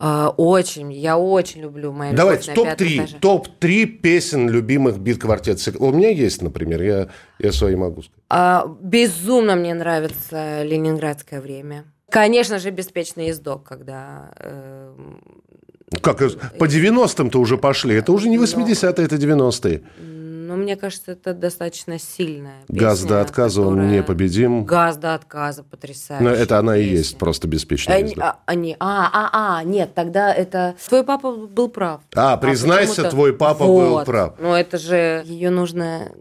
А, 0.00 0.32
очень, 0.36 0.92
я 0.92 1.18
очень 1.18 1.60
люблю 1.60 1.92
мои 1.92 2.12
Давайте 2.12 2.52
топ-3, 2.52 3.18
топ-3 3.20 3.86
песен 3.86 4.48
любимых 4.48 4.98
бит-квартет. 4.98 5.58
У 5.78 5.90
меня 5.90 6.10
есть, 6.10 6.40
например, 6.40 6.82
я, 6.82 7.08
я 7.40 7.52
свои 7.52 7.74
могу 7.74 8.02
сказать. 8.02 8.22
А, 8.28 8.66
безумно 8.80 9.56
мне 9.56 9.74
нравится 9.74 10.62
«Ленинградское 10.62 11.40
время». 11.40 11.84
Конечно 12.10 12.58
же, 12.58 12.70
беспечный 12.70 13.26
ездок, 13.26 13.64
когда... 13.64 14.30
Э, 14.36 14.94
как, 16.00 16.18
по 16.58 16.64
90-м-то 16.64 17.40
уже 17.40 17.58
пошли. 17.58 17.96
Это 17.96 18.12
уже 18.12 18.28
не 18.28 18.36
80-е, 18.38 19.04
это 19.04 19.16
90-е. 19.16 19.82
Но 20.48 20.56
мне 20.56 20.76
кажется, 20.76 21.12
это 21.12 21.34
достаточно 21.34 21.98
сильная 21.98 22.62
песня. 22.66 22.80
Газ 22.80 23.02
до 23.02 23.20
отказа, 23.20 23.60
которая... 23.60 23.84
он 23.84 23.92
непобедим. 23.92 24.64
Газ 24.64 24.96
до 24.96 25.12
отказа, 25.12 25.62
потрясающе. 25.62 26.24
Но 26.24 26.30
это 26.30 26.58
она 26.58 26.74
песня. 26.76 26.90
и 26.90 26.96
есть, 26.96 27.18
просто 27.18 27.46
беспечная 27.46 27.96
они, 27.96 28.16
а, 28.18 28.38
они, 28.46 28.74
а, 28.80 29.10
а, 29.12 29.58
а, 29.58 29.64
нет, 29.64 29.92
тогда 29.92 30.32
это... 30.32 30.74
Твой 30.88 31.04
папа 31.04 31.36
был 31.36 31.68
прав. 31.68 32.00
А, 32.14 32.38
признайся, 32.38 33.08
а 33.08 33.10
твой 33.10 33.34
папа 33.34 33.66
вот. 33.66 33.98
был 33.98 34.04
прав. 34.06 34.36
Но 34.38 34.58
это 34.58 34.78
же 34.78 35.22
ее 35.26 35.50
нужно 35.50 36.12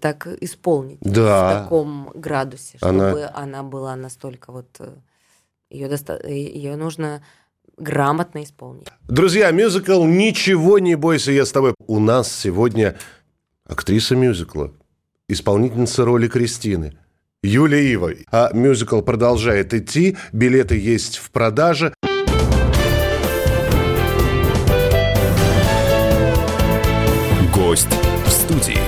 так 0.00 0.26
исполнить. 0.40 0.96
Да. 1.02 1.50
В 1.50 1.62
таком 1.64 2.10
градусе, 2.14 2.78
чтобы 2.78 2.88
она, 2.88 3.30
она 3.34 3.62
была 3.62 3.94
настолько 3.94 4.52
вот 4.52 4.68
э, 4.78 4.88
ее, 5.68 5.88
доста... 5.88 6.18
ее 6.26 6.76
нужно 6.76 7.20
грамотно 7.76 8.42
исполнить. 8.42 8.88
Друзья, 9.06 9.50
мюзикл 9.50 10.02
«Ничего 10.04 10.78
не 10.78 10.94
бойся, 10.94 11.30
я 11.30 11.44
с 11.44 11.52
тобой». 11.52 11.74
У 11.86 11.98
нас 11.98 12.32
сегодня 12.32 12.96
актриса 13.66 14.16
мюзикла, 14.16 14.72
исполнительница 15.28 16.04
роли 16.04 16.28
Кристины, 16.28 16.96
Юлия 17.42 17.92
Ива. 17.92 18.12
А 18.30 18.50
мюзикл 18.52 19.00
продолжает 19.00 19.74
идти, 19.74 20.16
билеты 20.32 20.78
есть 20.78 21.16
в 21.16 21.30
продаже. 21.30 21.92
Гость 27.54 27.88
в 28.24 28.30
студии. 28.30 28.78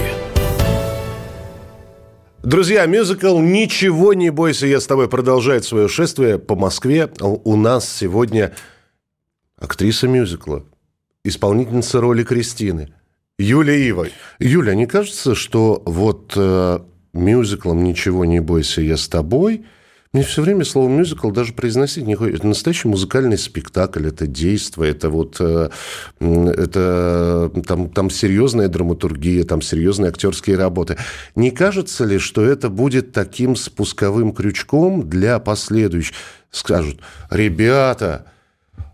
Друзья, 2.43 2.87
мюзикл 2.87 3.39
«Ничего 3.41 4.15
не 4.15 4.31
бойся, 4.31 4.67
я 4.67 4.81
с 4.81 4.87
тобой» 4.87 5.09
продолжает 5.09 5.65
свое 5.65 5.89
шествие 5.89 6.39
по 6.39 6.55
Москве. 6.55 7.11
У 7.21 7.57
нас 7.57 7.87
сегодня 7.89 8.55
актриса 9.59 10.09
мюзикла, 10.09 10.65
исполнительница 11.25 12.01
роли 12.01 12.23
Кристины, 12.23 12.95
Юлия 13.39 13.89
Ива. 13.89 14.07
Юля, 14.39 14.75
не 14.75 14.87
кажется, 14.87 15.35
что 15.35 15.83
вот 15.87 16.33
э, 16.37 16.81
мюзиклом 17.13 17.85
«Ничего 17.85 18.25
не 18.25 18.41
бойся, 18.41 18.81
я 18.81 18.97
с 18.97 19.09
тобой»– 19.09 19.65
мне 20.15 20.23
все 20.23 20.41
время 20.41 20.65
слово 20.65 20.89
мюзикл 20.89 21.31
даже 21.31 21.53
произносить 21.53 22.07
не 22.07 22.15
хочется. 22.15 22.39
Это 22.39 22.47
настоящий 22.47 22.89
музыкальный 22.89 23.37
спектакль, 23.37 24.07
это 24.07 24.27
действие, 24.27 24.93
это 24.93 25.11
вот 25.11 25.37
э, 25.39 25.69
это 26.19 27.53
там, 27.67 27.91
там 27.91 28.09
серьезная 28.09 28.69
драматургия, 28.69 29.45
там 29.45 29.61
серьезные 29.61 30.09
актерские 30.09 30.57
работы. 30.57 30.97
Не 31.35 31.51
кажется 31.51 32.07
ли, 32.07 32.19
что 32.19 32.43
это 32.43 32.71
будет 32.71 33.13
таким 33.13 33.55
спусковым 33.55 34.33
крючком 34.33 35.07
для 35.07 35.39
последующих? 35.39 36.17
Скажут, 36.51 37.01
ребята, 37.29 38.33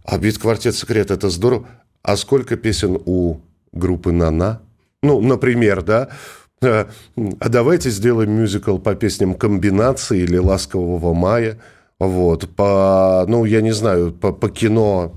а 0.05 0.19
бит-квартет 0.19 0.75
секрет 0.75 1.13
это 1.13 1.31
здорово. 1.31 1.69
А 2.03 2.17
сколько 2.17 2.57
песен 2.57 3.01
у 3.07 3.37
группы 3.75 4.13
Нана? 4.13 4.61
Ну, 5.03 5.21
например, 5.21 5.83
да, 5.83 6.09
а, 6.63 6.89
а 7.41 7.49
давайте 7.49 7.91
сделаем 7.91 8.31
мюзикл 8.31 8.79
по 8.79 8.95
песням 8.95 9.35
комбинации 9.35 10.21
или 10.21 10.39
ласкового 10.39 11.13
мая. 11.13 11.59
Вот, 11.99 12.49
по, 12.49 13.25
ну, 13.29 13.45
я 13.45 13.61
не 13.61 13.73
знаю, 13.73 14.13
по, 14.13 14.33
по 14.33 14.49
кино, 14.49 15.13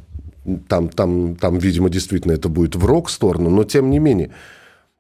там, 0.68 0.90
там, 0.90 1.36
там, 1.36 1.58
видимо, 1.58 1.90
действительно 1.90 2.34
это 2.34 2.50
будет 2.50 2.76
в 2.76 2.86
рок-сторону, 2.86 3.50
но 3.50 3.64
тем 3.64 3.90
не 3.90 4.00
менее. 4.00 4.32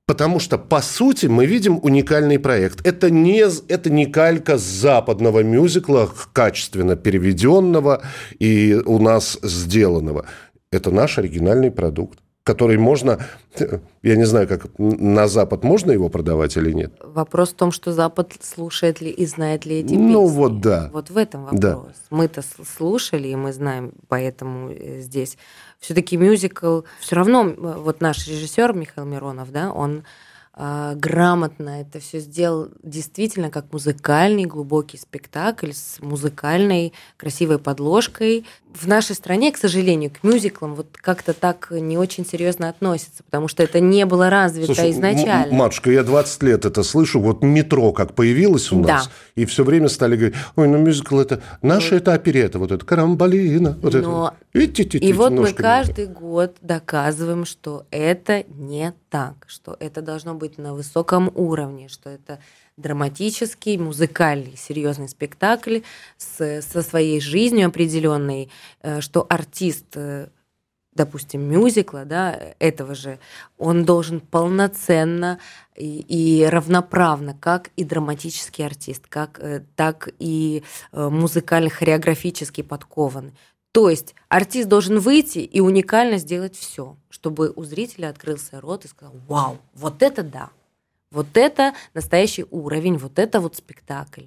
Потому 0.06 0.40
что, 0.40 0.58
по 0.58 0.82
сути, 0.82 1.26
мы 1.26 1.46
видим 1.46 1.80
уникальный 1.84 2.40
проект. 2.40 2.86
Это 2.88 3.10
не, 3.12 3.44
это 3.68 3.90
не 3.90 4.06
калька 4.06 4.58
западного 4.58 5.44
мюзикла, 5.44 6.10
качественно 6.32 6.96
переведенного 6.96 8.02
и 8.40 8.74
у 8.86 9.00
нас 9.00 9.38
сделанного. 9.44 10.26
Это 10.72 10.92
наш 10.92 11.18
оригинальный 11.18 11.72
продукт 11.72 12.20
который 12.48 12.78
можно, 12.78 13.20
я 14.04 14.16
не 14.16 14.26
знаю, 14.26 14.48
как 14.48 14.68
на 14.78 15.28
Запад 15.28 15.64
можно 15.64 15.92
его 15.92 16.10
продавать 16.10 16.56
или 16.58 16.72
нет? 16.72 16.94
Вопрос 17.04 17.50
в 17.50 17.56
том, 17.56 17.72
что 17.72 17.92
Запад 17.92 18.34
слушает 18.42 19.02
ли 19.02 19.10
и 19.10 19.26
знает 19.26 19.66
ли 19.66 19.80
эти 19.80 19.94
ну, 19.94 20.00
песни. 20.00 20.14
Ну 20.14 20.28
вот 20.28 20.62
да. 20.62 20.90
Вот 20.94 21.10
в 21.10 21.18
этом 21.18 21.42
вопрос. 21.44 21.60
Да. 21.60 21.80
Мы-то 22.10 22.42
слушали, 22.78 23.28
и 23.28 23.36
мы 23.36 23.52
знаем, 23.52 23.92
поэтому 24.08 24.70
э, 24.70 25.02
здесь 25.02 25.38
все-таки 25.80 26.16
мюзикл. 26.16 26.82
Все 27.02 27.16
равно 27.16 27.54
вот 27.58 28.00
наш 28.00 28.26
режиссер 28.28 28.74
Михаил 28.74 29.06
Миронов, 29.06 29.52
да, 29.52 29.74
он 29.74 30.04
грамотно 30.60 31.82
это 31.82 32.00
все 32.00 32.20
сделал 32.20 32.70
действительно 32.82 33.52
как 33.52 33.72
музыкальный 33.72 34.46
глубокий 34.46 34.98
спектакль 34.98 35.72
с 35.72 35.98
музыкальной 36.02 36.94
красивой 37.16 37.60
подложкой. 37.60 38.44
В 38.74 38.88
нашей 38.88 39.16
стране, 39.16 39.52
к 39.52 39.58
сожалению, 39.58 40.12
к 40.12 40.24
мюзиклам 40.24 40.74
вот 40.74 40.98
как-то 41.00 41.34
так 41.34 41.68
не 41.72 41.98
очень 41.98 42.26
серьезно 42.26 42.70
относятся, 42.70 43.24
потому 43.24 43.48
что 43.48 43.62
это 43.62 43.80
не 43.80 44.06
было 44.06 44.30
развито 44.32 44.68
Слушай, 44.68 44.92
изначально. 44.92 45.54
Матушка, 45.54 45.92
я 45.92 46.04
20 46.04 46.44
лет 46.44 46.66
это 46.66 46.82
слышу. 46.82 47.20
Вот 47.20 47.44
метро 47.44 47.92
как 47.92 48.16
появилось 48.16 48.72
у 48.72 48.80
нас, 48.80 49.06
да. 49.06 49.12
и 49.36 49.46
все 49.46 49.64
время 49.64 49.90
стали 49.90 50.16
говорить, 50.16 50.38
ой, 50.56 50.68
ну 50.68 50.78
мюзикл 50.80 51.20
это, 51.20 51.42
наше 51.62 51.92
ну, 51.92 51.98
это 51.98 52.14
оперета, 52.14 52.58
вот 52.58 52.72
это 52.72 52.84
карамбалина, 52.84 53.78
вот 53.82 53.94
но... 53.94 54.34
это. 54.54 54.98
И 54.98 55.14
вот 55.14 55.32
мы 55.34 55.54
каждый 55.54 56.08
год 56.08 56.56
доказываем, 56.62 57.46
что 57.46 57.86
это 57.92 58.44
не 58.50 58.94
так, 59.10 59.46
что 59.48 59.76
это 59.80 60.02
должно 60.02 60.34
быть 60.36 60.58
на 60.58 60.74
высоком 60.74 61.32
уровне, 61.36 61.88
что 61.88 62.10
это 62.10 62.40
драматический, 62.78 63.78
музыкальный, 63.78 64.56
серьезный 64.58 65.10
спектакль 65.10 65.80
с, 66.18 66.62
со 66.62 66.82
своей 66.82 67.20
жизнью 67.20 67.68
определенной, 67.68 68.50
э, 68.82 69.02
что 69.02 69.26
артист 69.28 69.86
э, 69.96 70.30
допустим, 70.94 71.42
мюзикла, 71.44 72.06
да, 72.06 72.56
этого 72.58 72.96
же, 72.96 73.20
он 73.60 73.86
должен 73.86 74.20
полноценно 74.20 75.38
и, 75.76 76.00
и 76.00 76.44
равноправно, 76.44 77.38
как 77.40 77.70
и 77.76 77.84
драматический 77.84 78.66
артист, 78.66 79.06
как, 79.08 79.40
э, 79.40 79.64
так 79.76 80.10
и 80.18 80.64
музыкально-хореографически 80.92 82.64
подкован. 82.64 83.32
То 83.78 83.92
есть 83.92 84.16
артист 84.28 84.68
должен 84.68 84.98
выйти 84.98 85.38
и 85.38 85.60
уникально 85.60 86.18
сделать 86.18 86.56
все, 86.56 86.98
чтобы 87.12 87.54
у 87.56 87.64
зрителя 87.64 88.10
открылся 88.10 88.60
рот 88.60 88.86
и 88.86 88.88
сказал, 88.88 89.14
вау, 89.28 89.60
вот 89.76 90.02
это 90.02 90.24
да, 90.24 90.50
вот 91.12 91.28
это 91.36 91.76
настоящий 91.94 92.48
уровень, 92.50 92.98
вот 92.98 93.20
это 93.20 93.40
вот 93.40 93.56
спектакль. 93.56 94.24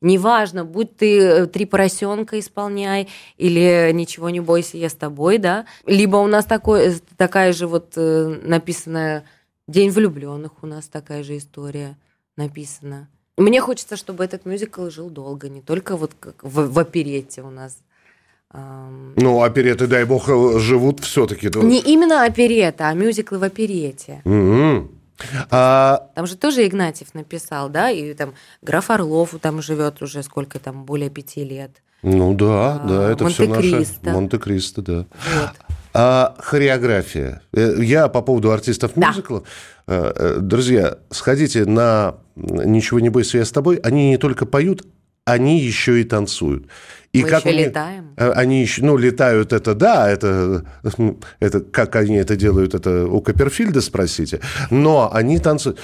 Неважно, 0.00 0.64
будь 0.64 0.96
ты 0.96 1.18
э, 1.18 1.46
три 1.46 1.66
поросенка 1.66 2.38
исполняй 2.38 3.08
или 3.38 3.90
ничего 3.92 4.30
не 4.30 4.38
бойся, 4.38 4.76
я 4.76 4.88
с 4.88 4.94
тобой, 4.94 5.38
да. 5.38 5.66
Либо 5.84 6.18
у 6.18 6.28
нас 6.28 6.44
такой, 6.44 6.90
э, 6.90 6.94
такая 7.16 7.52
же 7.52 7.66
вот 7.66 7.94
э, 7.96 8.40
написанная 8.44 9.24
День 9.66 9.90
влюбленных 9.90 10.62
у 10.62 10.66
нас 10.68 10.86
такая 10.86 11.24
же 11.24 11.38
история 11.38 11.98
написана. 12.36 13.08
Мне 13.36 13.60
хочется, 13.60 13.96
чтобы 13.96 14.22
этот 14.22 14.46
мюзикл 14.46 14.90
жил 14.90 15.10
долго, 15.10 15.48
не 15.48 15.60
только 15.60 15.96
вот 15.96 16.12
как 16.20 16.44
в, 16.44 16.70
в 16.70 16.78
оперете 16.78 17.42
у 17.42 17.50
нас. 17.50 17.78
Ну, 18.54 19.42
опереты, 19.42 19.86
дай 19.86 20.04
бог, 20.04 20.26
живут 20.60 21.00
все-таки. 21.00 21.50
Не 21.62 21.80
именно 21.80 22.24
оперета, 22.24 22.88
а 22.88 22.94
мюзиклы 22.94 23.38
в 23.38 23.42
оперете. 23.42 24.20
Угу. 24.24 24.88
А... 25.50 26.08
Там 26.14 26.26
же 26.26 26.36
тоже 26.36 26.66
Игнатьев 26.66 27.14
написал, 27.14 27.68
да, 27.68 27.90
и 27.90 28.14
там 28.14 28.34
граф 28.60 28.90
Орлов 28.90 29.34
там 29.40 29.62
живет 29.62 30.02
уже 30.02 30.22
сколько 30.22 30.58
там, 30.58 30.84
более 30.84 31.10
пяти 31.10 31.44
лет. 31.44 31.70
Ну 32.02 32.34
да, 32.34 32.80
а, 32.82 32.88
да, 32.88 33.10
это 33.12 33.28
все 33.28 33.46
наше... 33.46 33.86
Монте-Кристо, 34.02 34.82
да. 34.82 35.06
Вот. 35.34 35.50
А 35.94 36.34
хореография. 36.38 37.42
Э, 37.52 37.76
я 37.78 38.08
по 38.08 38.22
поводу 38.22 38.50
артистов 38.50 38.96
мюзиклов. 38.96 39.44
Да. 39.86 39.94
Э, 39.94 40.12
э, 40.14 40.38
друзья, 40.40 40.98
сходите 41.10 41.64
на 41.64 42.16
«Ничего 42.34 42.98
не 42.98 43.08
бойся, 43.08 43.38
я 43.38 43.44
с 43.44 43.52
тобой». 43.52 43.76
Они 43.76 44.10
не 44.10 44.16
только 44.16 44.46
поют, 44.46 44.84
они 45.24 45.60
еще 45.60 46.00
и 46.00 46.04
танцуют. 46.04 46.66
И 47.12 47.22
Мы 47.22 47.28
как 47.28 47.40
еще 47.40 47.50
они, 47.50 47.64
летаем. 47.64 48.14
Они 48.16 48.62
еще, 48.62 48.82
ну, 48.82 48.96
летают, 48.96 49.52
это 49.52 49.74
да, 49.74 50.10
это, 50.10 50.64
это 51.40 51.60
как 51.60 51.96
они 51.96 52.16
это 52.16 52.36
делают, 52.36 52.74
это 52.74 53.06
у 53.06 53.20
Копперфильда 53.20 53.80
спросите. 53.80 54.40
Но 54.70 55.10
они 55.12 55.38
танцуют. 55.38 55.78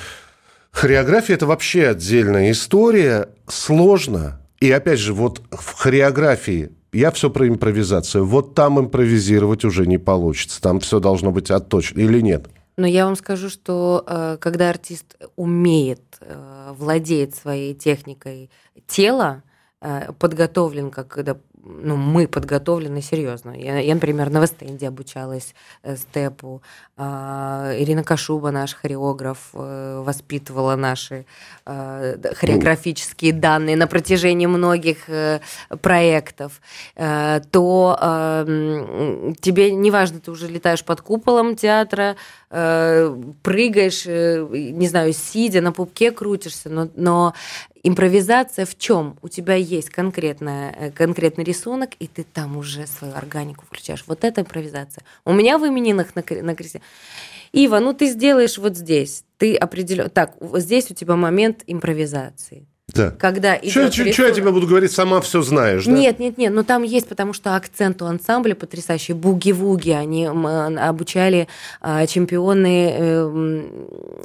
Хореография– 0.70 1.34
это 1.36 1.46
вообще 1.46 1.88
отдельная 1.88 2.50
история, 2.50 3.28
сложно. 3.46 4.40
И 4.60 4.70
опять 4.70 4.98
же, 4.98 5.12
вот 5.12 5.42
в 5.50 5.74
хореографии 5.74 6.70
я 6.92 7.10
все 7.10 7.30
про 7.30 7.46
импровизацию. 7.48 8.24
Вот 8.24 8.54
там 8.54 8.80
импровизировать 8.80 9.64
уже 9.64 9.86
не 9.86 9.98
получится. 9.98 10.60
Там 10.60 10.80
все 10.80 11.00
должно 11.00 11.30
быть 11.30 11.50
отточено 11.50 12.00
или 12.00 12.20
нет? 12.20 12.48
Но 12.78 12.86
я 12.86 13.06
вам 13.06 13.16
скажу, 13.16 13.50
что 13.50 14.04
э, 14.06 14.36
когда 14.40 14.70
артист 14.70 15.16
умеет, 15.34 16.16
э, 16.20 16.72
владеет 16.76 17.34
своей 17.34 17.74
техникой 17.74 18.52
тела, 18.86 19.42
э, 19.80 20.12
подготовлен, 20.12 20.92
как 20.92 21.08
когда 21.08 21.36
ну, 21.68 21.96
мы 21.96 22.26
подготовлены 22.26 23.02
серьезно. 23.02 23.50
Я, 23.50 23.78
я, 23.78 23.94
например, 23.94 24.30
на 24.30 24.40
Вестенде 24.40 24.88
обучалась 24.88 25.54
э, 25.82 25.96
степу. 25.96 26.62
Э, 26.96 27.76
Ирина 27.78 28.02
Кашуба, 28.02 28.50
наш 28.50 28.74
хореограф, 28.74 29.50
э, 29.52 30.02
воспитывала 30.04 30.76
наши 30.76 31.26
э, 31.66 32.16
хореографические 32.34 33.32
данные 33.32 33.76
на 33.76 33.86
протяжении 33.86 34.46
многих 34.46 35.06
проектов. 35.82 36.60
То 36.94 37.98
э, 38.00 39.32
тебе 39.40 39.72
неважно, 39.72 40.20
ты 40.20 40.30
уже 40.30 40.48
летаешь 40.48 40.84
под 40.84 41.00
куполом 41.02 41.56
театра, 41.56 42.16
прыгаешь, 42.48 44.06
не 44.06 44.88
знаю, 44.88 45.12
сидя 45.12 45.60
на 45.60 45.72
пупке 45.72 46.10
крутишься, 46.12 46.70
но, 46.70 46.88
но 46.96 47.34
импровизация 47.82 48.66
в 48.66 48.76
чем? 48.78 49.18
У 49.22 49.28
тебя 49.28 49.54
есть 49.54 49.90
конкретная, 49.90 50.72
э, 50.78 50.90
конкретный 50.90 51.44
рисунок, 51.44 51.90
и 51.98 52.06
ты 52.06 52.24
там 52.24 52.56
уже 52.56 52.86
свою 52.86 53.14
органику 53.14 53.64
включаешь. 53.66 54.04
Вот 54.06 54.24
это 54.24 54.42
импровизация. 54.42 55.02
У 55.24 55.32
меня 55.32 55.58
в 55.58 55.66
именинах 55.66 56.14
на, 56.14 56.22
на 56.42 56.54
кресте. 56.54 56.80
Ива, 57.52 57.80
ну 57.80 57.94
ты 57.94 58.06
сделаешь 58.06 58.58
вот 58.58 58.76
здесь. 58.76 59.24
Ты 59.38 59.56
определен. 59.56 60.10
Так, 60.10 60.34
здесь 60.54 60.90
у 60.90 60.94
тебя 60.94 61.16
момент 61.16 61.64
импровизации. 61.66 62.67
Да. 62.94 63.10
Когда 63.10 63.56
идет 63.58 63.92
что, 63.92 64.12
что 64.12 64.26
я 64.26 64.30
тебе 64.30 64.50
буду 64.50 64.66
говорить, 64.66 64.92
сама 64.92 65.20
все 65.20 65.42
знаешь, 65.42 65.84
да? 65.84 65.92
Нет, 65.92 66.18
нет, 66.18 66.38
нет, 66.38 66.52
но 66.54 66.62
там 66.62 66.82
есть, 66.82 67.06
потому 67.06 67.34
что 67.34 67.54
акцент 67.54 68.00
у 68.00 68.06
ансамбля 68.06 68.54
потрясающий. 68.54 69.12
Буги-вуги, 69.12 69.90
они 69.90 70.26
обучали 70.26 71.48
а, 71.82 72.06
чемпионы 72.06 72.94
э, 72.96 73.68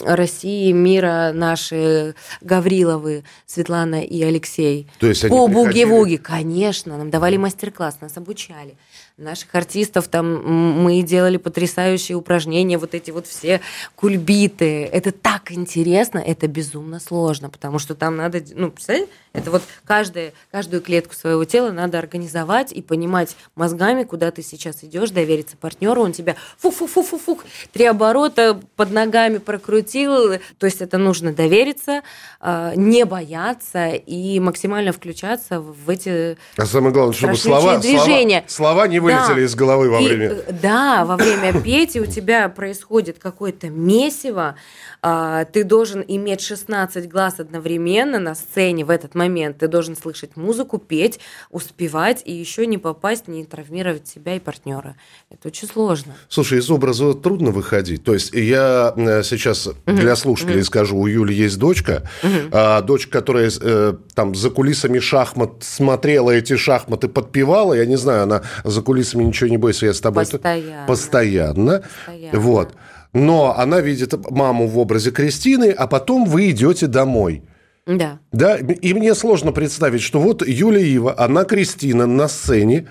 России, 0.05 0.71
мира 0.71 1.31
наши, 1.33 2.15
Гавриловы, 2.39 3.25
Светлана 3.45 4.01
и 4.01 4.23
Алексей. 4.23 4.87
То 4.97 5.07
есть 5.07 5.27
По 5.27 5.47
буги-вуги, 5.47 6.15
конечно, 6.15 6.97
нам 6.97 7.09
давали 7.09 7.35
мастер-класс, 7.35 7.97
нас 7.99 8.15
обучали 8.15 8.75
наших 9.17 9.53
артистов, 9.53 10.07
там 10.07 10.83
мы 10.83 11.01
делали 11.03 11.37
потрясающие 11.37 12.17
упражнения, 12.17 12.77
вот 12.77 12.95
эти 12.95 13.11
вот 13.11 13.27
все 13.27 13.61
кульбиты. 13.95 14.85
Это 14.85 15.11
так 15.11 15.51
интересно, 15.51 16.17
это 16.17 16.47
безумно 16.47 16.99
сложно, 16.99 17.49
потому 17.49 17.77
что 17.77 17.93
там 17.93 18.15
надо, 18.15 18.41
ну, 18.55 18.71
представляете, 18.71 19.09
это 19.33 19.49
вот 19.49 19.63
каждое, 19.83 20.33
каждую 20.51 20.81
клетку 20.81 21.15
своего 21.15 21.43
тела 21.43 21.71
надо 21.71 21.97
организовать 21.97 22.71
и 22.71 22.83
понимать 22.83 23.35
мозгами, 23.55 24.03
куда 24.03 24.29
ты 24.29 24.43
сейчас 24.43 24.83
идешь, 24.83 25.09
довериться 25.09 25.57
партнеру, 25.57 26.03
он 26.03 26.13
тебя 26.13 26.35
фу-фу-фу-фу-фу, 26.59 27.39
три 27.71 27.85
оборота 27.85 28.61
под 28.75 28.91
ногами 28.91 29.39
прокрутил. 29.39 30.37
То 30.59 30.67
есть 30.67 30.81
это 30.81 30.99
нужно 30.99 31.33
довериться, 31.33 32.03
а, 32.39 32.75
не 32.75 33.05
бояться 33.05 33.89
и 33.89 34.39
максимально 34.39 34.91
включаться 34.91 35.59
в 35.59 35.89
эти 35.89 36.37
А 36.57 36.65
самое 36.67 36.93
главное, 36.93 37.13
чтобы 37.15 37.35
слова, 37.35 37.79
движения. 37.79 38.45
слова, 38.47 38.73
слова 38.73 38.87
не 38.87 38.99
вылетели 38.99 39.39
да. 39.39 39.41
из 39.41 39.55
головы 39.55 39.89
во 39.89 39.99
время. 39.99 40.27
И, 40.29 40.51
да, 40.51 41.05
во 41.05 41.17
время 41.17 41.59
пети 41.59 41.99
у 41.99 42.05
тебя 42.05 42.49
происходит 42.49 43.17
какое-то 43.17 43.69
месиво, 43.69 44.55
а, 45.01 45.45
ты 45.45 45.63
должен 45.63 46.03
иметь 46.07 46.41
16 46.41 47.09
глаз 47.09 47.39
одновременно 47.39 48.19
на 48.19 48.35
сцене 48.43 48.85
в 48.85 48.89
этот 48.89 49.15
момент. 49.15 49.57
Ты 49.59 49.67
должен 49.67 49.95
слышать 49.95 50.35
музыку, 50.35 50.77
петь, 50.77 51.19
успевать 51.49 52.21
и 52.25 52.33
еще 52.33 52.65
не 52.65 52.77
попасть, 52.77 53.27
не 53.27 53.45
травмировать 53.45 54.07
себя 54.07 54.35
и 54.35 54.39
партнера. 54.39 54.95
Это 55.29 55.47
очень 55.47 55.67
сложно. 55.67 56.13
Слушай, 56.29 56.59
из 56.59 56.69
образа 56.69 57.13
трудно 57.13 57.51
выходить. 57.51 58.03
То 58.03 58.13
есть 58.13 58.33
я 58.33 58.93
э, 58.95 59.23
сейчас 59.23 59.67
угу. 59.67 59.75
для 59.85 60.15
слушателей 60.15 60.59
угу. 60.59 60.65
скажу, 60.65 60.97
у 60.97 61.07
Юли 61.07 61.33
есть 61.33 61.57
дочка, 61.57 62.09
угу. 62.21 62.49
а, 62.51 62.81
дочка, 62.81 63.11
которая 63.11 63.51
э, 63.59 63.93
там 64.13 64.35
за 64.35 64.49
кулисами 64.49 64.99
шахмат 64.99 65.63
смотрела 65.63 66.31
эти 66.31 66.55
шахматы, 66.55 67.07
подпевала. 67.07 67.73
Я 67.73 67.85
не 67.85 67.97
знаю, 67.97 68.23
она 68.23 68.43
за 68.63 68.81
кулисами 68.81 69.23
ничего 69.23 69.49
не 69.49 69.57
бойся, 69.57 69.85
я 69.87 69.93
с 69.93 69.99
тобой... 70.01 70.25
Постоянно. 70.25 70.87
Постоянно. 70.87 71.83
Постоянно. 72.05 72.39
Вот 72.39 72.73
но 73.13 73.55
она 73.57 73.79
видит 73.79 74.13
маму 74.29 74.67
в 74.67 74.77
образе 74.77 75.11
Кристины, 75.11 75.69
а 75.69 75.87
потом 75.87 76.25
вы 76.25 76.49
идете 76.49 76.87
домой. 76.87 77.43
Да. 77.85 78.19
Да, 78.31 78.57
и 78.57 78.93
мне 78.93 79.13
сложно 79.13 79.51
представить, 79.51 80.01
что 80.01 80.19
вот 80.19 80.45
Юля 80.45 80.79
Ива, 80.79 81.19
она 81.19 81.43
Кристина 81.43 82.05
на 82.05 82.27
сцене, 82.27 82.87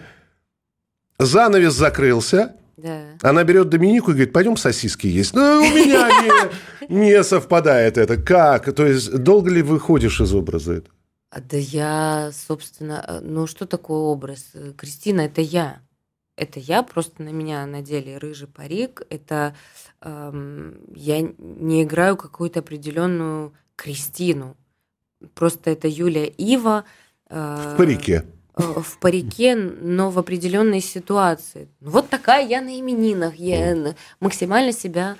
занавес 1.18 1.72
закрылся, 1.72 2.56
да. 2.76 3.16
Она 3.22 3.44
берет 3.44 3.68
Доминику 3.68 4.10
и 4.10 4.14
говорит, 4.14 4.32
пойдем 4.32 4.56
сосиски 4.56 5.06
есть. 5.06 5.34
Ну, 5.34 5.60
у 5.60 5.60
меня 5.60 6.08
не, 6.88 6.94
не 6.94 7.22
совпадает 7.22 7.96
это. 7.96 8.16
Как? 8.16 8.74
То 8.74 8.84
есть, 8.86 9.18
долго 9.18 9.50
ли 9.50 9.62
выходишь 9.62 10.20
из 10.20 10.34
образа? 10.34 10.74
Это? 10.74 10.90
Да 11.30 11.56
я, 11.56 12.30
собственно, 12.32 13.04
э, 13.06 13.20
ну 13.20 13.46
что 13.46 13.66
такое 13.66 13.98
образ? 13.98 14.52
Кристина– 14.76 15.20
это 15.22 15.40
я. 15.40 15.80
Это 16.36 16.60
я, 16.60 16.82
просто 16.82 17.22
на 17.22 17.28
меня 17.28 17.64
надели 17.66 18.14
рыжий 18.14 18.48
парик. 18.48 19.02
Это 19.10 19.54
эм, 20.00 20.80
я 20.94 21.20
не 21.20 21.84
играю 21.84 22.16
какую-то 22.16 22.60
определенную 22.60 23.52
Кристину. 23.76 24.56
Просто 25.34 25.70
это 25.70 25.88
Юлия 25.88 26.26
Ива. 26.26 26.84
Э, 27.28 27.74
в 27.74 27.76
парике. 27.76 28.24
Э, 28.56 28.62
в 28.62 28.98
парике, 28.98 29.56
но 29.56 30.10
в 30.10 30.18
определенной 30.18 30.80
ситуации. 30.80 31.68
Вот 31.80 32.08
такая 32.08 32.46
я 32.46 32.60
на 32.60 32.78
именинах. 32.78 33.36
Я 33.36 33.94
максимально 34.20 34.72
себя 34.72 35.16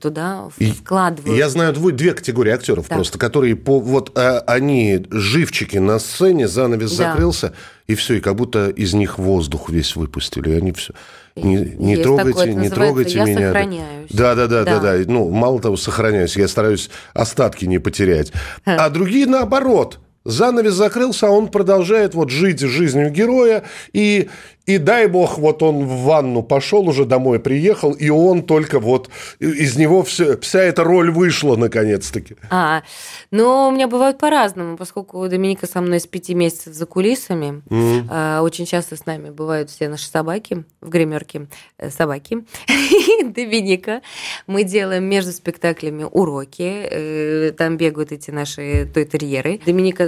туда 0.00 0.48
вкладывают. 0.48 1.36
Я 1.36 1.50
знаю 1.50 1.74
две, 1.74 1.92
две 1.92 2.14
категории 2.14 2.52
актеров 2.52 2.86
так. 2.88 2.96
просто, 2.96 3.18
которые 3.18 3.54
по, 3.54 3.78
вот 3.78 4.16
а, 4.16 4.42
они 4.46 5.04
живчики 5.10 5.76
на 5.76 5.98
сцене, 5.98 6.48
занавес 6.48 6.96
да. 6.96 7.10
закрылся, 7.10 7.52
и 7.86 7.94
все, 7.94 8.14
и 8.14 8.20
как 8.20 8.36
будто 8.36 8.70
из 8.70 8.94
них 8.94 9.18
воздух 9.18 9.68
весь 9.68 9.94
выпустили. 9.94 10.52
Они 10.52 10.72
все. 10.72 10.94
Не, 11.36 11.56
не 11.56 11.96
трогайте, 11.96 12.38
такое, 12.38 12.54
не 12.54 12.70
трогайте 12.70 13.18
я 13.18 13.24
меня. 13.24 13.48
Сохраняюсь. 13.48 14.10
Да, 14.10 14.34
да, 14.34 14.46
да, 14.46 14.64
да, 14.64 14.78
да. 14.78 14.94
Ну, 15.06 15.28
мало 15.28 15.60
того, 15.60 15.76
сохраняюсь, 15.76 16.36
я 16.36 16.48
стараюсь 16.48 16.90
остатки 17.12 17.66
не 17.66 17.78
потерять. 17.78 18.32
А 18.64 18.88
другие 18.88 19.26
наоборот. 19.26 19.98
Занавес 20.24 20.74
закрылся, 20.74 21.28
а 21.28 21.30
он 21.30 21.48
продолжает 21.48 22.14
вот 22.14 22.30
жить 22.30 22.60
жизнью 22.60 23.10
героя, 23.10 23.64
и 23.92 24.28
и 24.70 24.78
дай 24.78 25.08
бог, 25.08 25.38
вот 25.38 25.62
он 25.64 25.84
в 25.84 26.02
ванну 26.04 26.42
пошел, 26.42 26.88
уже 26.88 27.04
домой 27.04 27.40
приехал, 27.40 27.92
и 27.92 28.08
он 28.08 28.42
только 28.42 28.78
вот 28.78 29.10
из 29.40 29.76
него 29.76 30.04
все, 30.04 30.36
вся 30.38 30.60
эта 30.60 30.84
роль 30.84 31.10
вышла 31.10 31.56
наконец-таки. 31.56 32.36
А, 32.50 32.82
но 33.32 33.68
у 33.68 33.72
меня 33.72 33.88
бывает 33.88 34.18
по-разному, 34.18 34.76
поскольку 34.76 35.28
Доминика 35.28 35.66
со 35.66 35.80
мной 35.80 35.98
с 35.98 36.06
пяти 36.06 36.34
месяцев 36.34 36.74
за 36.74 36.86
кулисами. 36.86 37.62
Mm-hmm. 37.68 38.06
А, 38.10 38.42
очень 38.42 38.64
часто 38.64 38.96
с 38.96 39.06
нами 39.06 39.30
бывают 39.30 39.70
все 39.70 39.88
наши 39.88 40.06
собаки 40.06 40.64
в 40.80 40.88
гримерке. 40.88 41.48
Э, 41.78 41.90
собаки. 41.90 42.44
Доминика. 43.24 44.02
Мы 44.46 44.62
делаем 44.62 45.04
между 45.04 45.32
спектаклями 45.32 46.04
уроки. 46.04 46.86
Э, 46.90 47.52
там 47.56 47.76
бегают 47.76 48.12
эти 48.12 48.30
наши 48.30 48.88
той-терьеры. 48.92 49.58
Доминика 49.66 50.04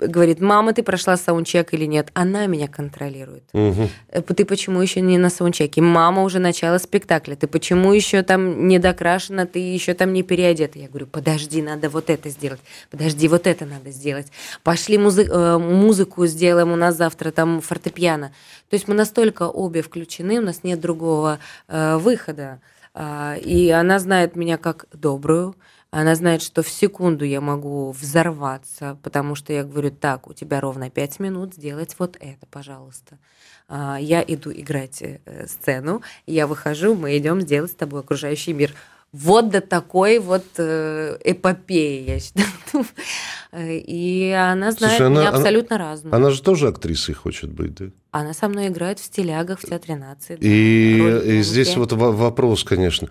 говорит, 0.00 0.40
мама, 0.40 0.72
ты 0.72 0.82
прошла 0.82 1.16
саундчек 1.16 1.72
или 1.74 1.84
нет? 1.86 2.10
Она 2.14 2.46
меня 2.46 2.68
контролирует. 2.68 3.44
Угу. 3.52 3.88
Ты 4.34 4.44
почему 4.44 4.80
еще 4.80 5.00
не 5.00 5.18
на 5.18 5.30
саундчеке? 5.30 5.80
Мама 5.80 6.22
уже 6.22 6.38
начала 6.38 6.78
спектакля. 6.78 7.36
Ты 7.36 7.46
почему 7.46 7.92
еще 7.92 8.22
там 8.22 8.68
не 8.68 8.78
докрашена? 8.78 9.46
Ты 9.46 9.58
еще 9.58 9.94
там 9.94 10.12
не 10.12 10.22
переодета? 10.22 10.78
Я 10.78 10.88
говорю, 10.88 11.06
подожди, 11.06 11.62
надо 11.62 11.88
вот 11.88 12.10
это 12.10 12.28
сделать. 12.28 12.60
Подожди, 12.90 13.28
вот 13.28 13.46
это 13.46 13.64
надо 13.66 13.90
сделать. 13.90 14.26
Пошли 14.62 14.98
музы- 14.98 15.28
э, 15.28 15.58
музыку 15.58 16.26
сделаем 16.26 16.72
у 16.72 16.76
нас 16.76 16.96
завтра 16.96 17.30
там 17.30 17.60
фортепиано. 17.60 18.32
То 18.68 18.74
есть 18.74 18.88
мы 18.88 18.94
настолько 18.94 19.48
обе 19.48 19.82
включены, 19.82 20.38
у 20.38 20.42
нас 20.42 20.62
нет 20.62 20.80
другого 20.80 21.38
э, 21.68 21.96
выхода. 21.96 22.60
А, 22.92 23.36
и 23.36 23.70
она 23.70 23.98
знает 23.98 24.36
меня 24.36 24.58
как 24.58 24.86
добрую, 24.92 25.54
она 25.90 26.14
знает, 26.14 26.42
что 26.42 26.62
в 26.62 26.68
секунду 26.68 27.24
я 27.24 27.40
могу 27.40 27.90
взорваться, 27.90 28.96
потому 29.02 29.34
что 29.34 29.52
я 29.52 29.64
говорю, 29.64 29.90
так, 29.90 30.28
у 30.28 30.32
тебя 30.32 30.60
ровно 30.60 30.88
пять 30.88 31.18
минут 31.18 31.54
сделать 31.54 31.96
вот 31.98 32.16
это, 32.20 32.46
пожалуйста. 32.50 33.18
А, 33.68 33.98
я 34.00 34.24
иду 34.26 34.52
играть 34.52 35.02
э, 35.02 35.18
сцену, 35.48 36.02
я 36.26 36.46
выхожу, 36.46 36.94
мы 36.94 37.16
идем 37.18 37.40
сделать 37.40 37.72
с 37.72 37.74
тобой 37.74 38.00
окружающий 38.00 38.52
мир. 38.52 38.72
Вот 39.12 39.50
до 39.50 39.60
такой 39.60 40.20
вот 40.20 40.44
э, 40.58 41.18
эпопеи, 41.24 42.04
я 42.04 42.20
считаю. 42.20 42.46
И 43.52 44.30
она 44.30 44.70
знает 44.70 44.98
Слушай, 44.98 45.10
меня 45.10 45.28
она, 45.28 45.38
абсолютно 45.38 45.76
она, 45.76 45.84
разную. 45.84 46.14
Она 46.14 46.30
же 46.30 46.40
тоже 46.40 46.68
актрисой 46.68 47.16
хочет 47.16 47.50
быть, 47.50 47.74
да? 47.74 47.86
Она 48.12 48.32
со 48.32 48.48
мной 48.48 48.68
играет 48.68 49.00
в 49.00 49.04
стилягах 49.04 49.58
в 49.58 49.66
Театре 49.66 49.96
нации. 49.96 50.36
И, 50.40 51.38
и 51.38 51.42
здесь 51.42 51.76
вот 51.76 51.92
вопрос, 51.92 52.62
конечно. 52.62 53.08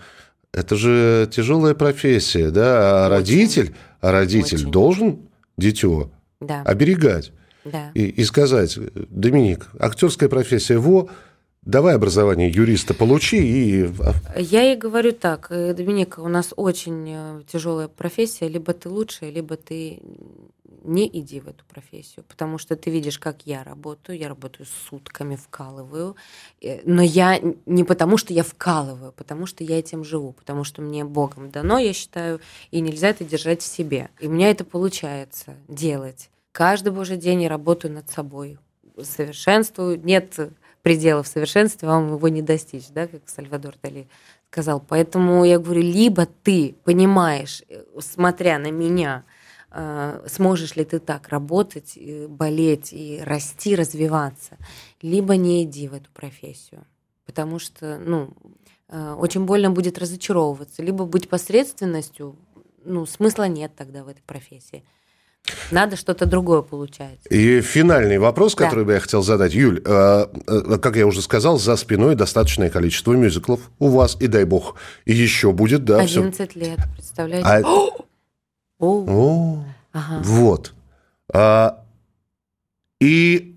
Это 0.54 0.76
же 0.76 1.30
тяжелая 1.32 1.76
профессия, 1.76 2.50
да? 2.50 3.06
А 3.06 3.08
Очень. 3.08 3.16
родитель, 3.16 3.76
а 4.02 4.12
родитель 4.12 4.58
Очень. 4.58 4.72
должен 4.72 5.20
дитё 5.58 6.12
да. 6.40 6.64
оберегать. 6.64 7.32
Да. 7.66 7.92
И, 7.94 8.06
и 8.06 8.24
сказать, 8.24 8.78
Доминик, 9.10 9.68
актерская 9.80 10.30
профессия, 10.30 10.78
во, 10.78 11.10
Давай 11.64 11.96
образование 11.96 12.50
юриста 12.50 12.94
получи 12.94 13.38
и... 13.38 13.90
Я 14.38 14.64
ей 14.64 14.78
говорю 14.78 15.12
так, 15.12 15.48
«Э, 15.50 15.74
Доминик, 15.74 16.18
у 16.18 16.28
нас 16.30 16.54
очень 16.56 17.06
э, 17.10 17.42
тяжелая 17.52 17.90
профессия, 17.90 18.48
либо 18.48 18.74
ты 18.74 18.88
лучшая, 18.90 19.30
либо 19.30 19.58
ты 19.58 20.00
не 20.84 21.08
иди 21.08 21.42
в 21.42 21.50
эту 21.50 21.66
профессию, 21.66 22.24
потому 22.28 22.58
что 22.58 22.78
ты 22.78 22.90
видишь, 22.90 23.20
как 23.20 23.42
я 23.46 23.64
работаю, 23.64 24.18
я 24.18 24.30
работаю 24.30 24.68
сутками, 24.90 25.36
вкалываю, 25.36 26.16
э, 26.62 26.80
но 26.86 27.02
я 27.02 27.40
не 27.66 27.84
потому, 27.84 28.16
что 28.18 28.34
я 28.34 28.44
вкалываю, 28.44 29.12
потому 29.12 29.46
что 29.46 29.64
я 29.64 29.80
этим 29.80 30.06
живу, 30.06 30.32
потому 30.32 30.64
что 30.64 30.82
мне 30.82 31.04
Богом 31.04 31.52
дано, 31.52 31.78
я 31.78 31.92
считаю, 31.92 32.40
и 32.72 32.80
нельзя 32.80 33.10
это 33.10 33.26
держать 33.26 33.62
в 33.62 33.68
себе. 33.68 34.10
И 34.22 34.28
у 34.28 34.32
меня 34.32 34.50
это 34.50 34.64
получается 34.64 35.56
делать. 35.68 36.30
Каждый 36.54 36.94
божий 36.94 37.18
день 37.18 37.44
я 37.44 37.50
работаю 37.50 37.94
над 37.94 38.10
собой, 38.10 38.58
совершенствую. 39.04 40.02
Нет 40.04 40.38
пределов 40.82 41.28
совершенства, 41.28 41.88
вам 41.88 42.16
его 42.16 42.28
не 42.28 42.42
достичь, 42.42 42.88
да, 42.90 43.08
как 43.08 43.28
Сальвадор 43.28 43.76
Дали 43.82 44.08
сказал. 44.52 44.80
Поэтому 44.80 45.44
я 45.46 45.60
говорю, 45.60 45.82
либо 45.82 46.26
ты 46.26 46.76
понимаешь, 46.84 47.64
э, 47.70 47.84
смотря 48.00 48.58
на 48.58 48.72
меня, 48.72 49.24
э, 49.72 50.26
сможешь 50.28 50.76
ли 50.76 50.86
ты 50.86 51.00
так 51.00 51.30
работать, 51.30 51.98
болеть 52.28 52.92
и 52.92 53.22
расти, 53.24 53.76
развиваться, 53.76 54.58
либо 55.02 55.36
не 55.36 55.64
иди 55.64 55.88
в 55.88 55.94
эту 55.94 56.10
профессию. 56.12 56.86
Потому 57.26 57.60
что, 57.60 58.00
ну, 58.00 58.34
э, 58.88 59.14
очень 59.14 59.46
больно 59.46 59.70
будет 59.70 60.00
разочаровываться. 60.00 60.82
Либо 60.82 61.06
быть 61.06 61.30
посредственностью, 61.30 62.36
ну, 62.84 63.06
смысла 63.06 63.48
нет 63.48 63.74
тогда 63.76 64.04
в 64.04 64.08
этой 64.08 64.24
профессии. 64.24 64.84
Надо 65.72 65.96
что-то 65.96 66.26
другое 66.26 66.62
получать. 66.62 67.20
И 67.30 67.62
финальный 67.62 68.18
вопрос, 68.18 68.56
который 68.56 68.80
да. 68.80 68.86
бы 68.86 68.94
я 68.94 69.00
хотел 69.00 69.22
задать. 69.22 69.54
Юль, 69.54 69.82
э, 69.84 70.26
э, 70.48 70.78
как 70.82 70.96
я 70.96 71.08
уже 71.08 71.22
сказал, 71.22 71.58
за 71.58 71.76
спиной 71.76 72.16
достаточное 72.16 72.70
количество 72.70 73.14
мюзиклов 73.14 73.60
у 73.80 73.90
вас, 73.90 74.18
и 74.20 74.28
дай 74.28 74.46
бог, 74.46 74.76
и 75.06 75.14
еще 75.14 75.52
будет, 75.52 75.84
да. 75.86 76.00
11 76.00 76.52
все. 76.52 76.60
лет, 76.60 76.80
представляете? 76.96 77.48
А... 77.48 77.62
О! 77.64 78.06
О! 78.80 79.64
Ага. 79.94 80.22
Вот. 80.24 80.74
А... 81.34 81.84
И 83.00 83.56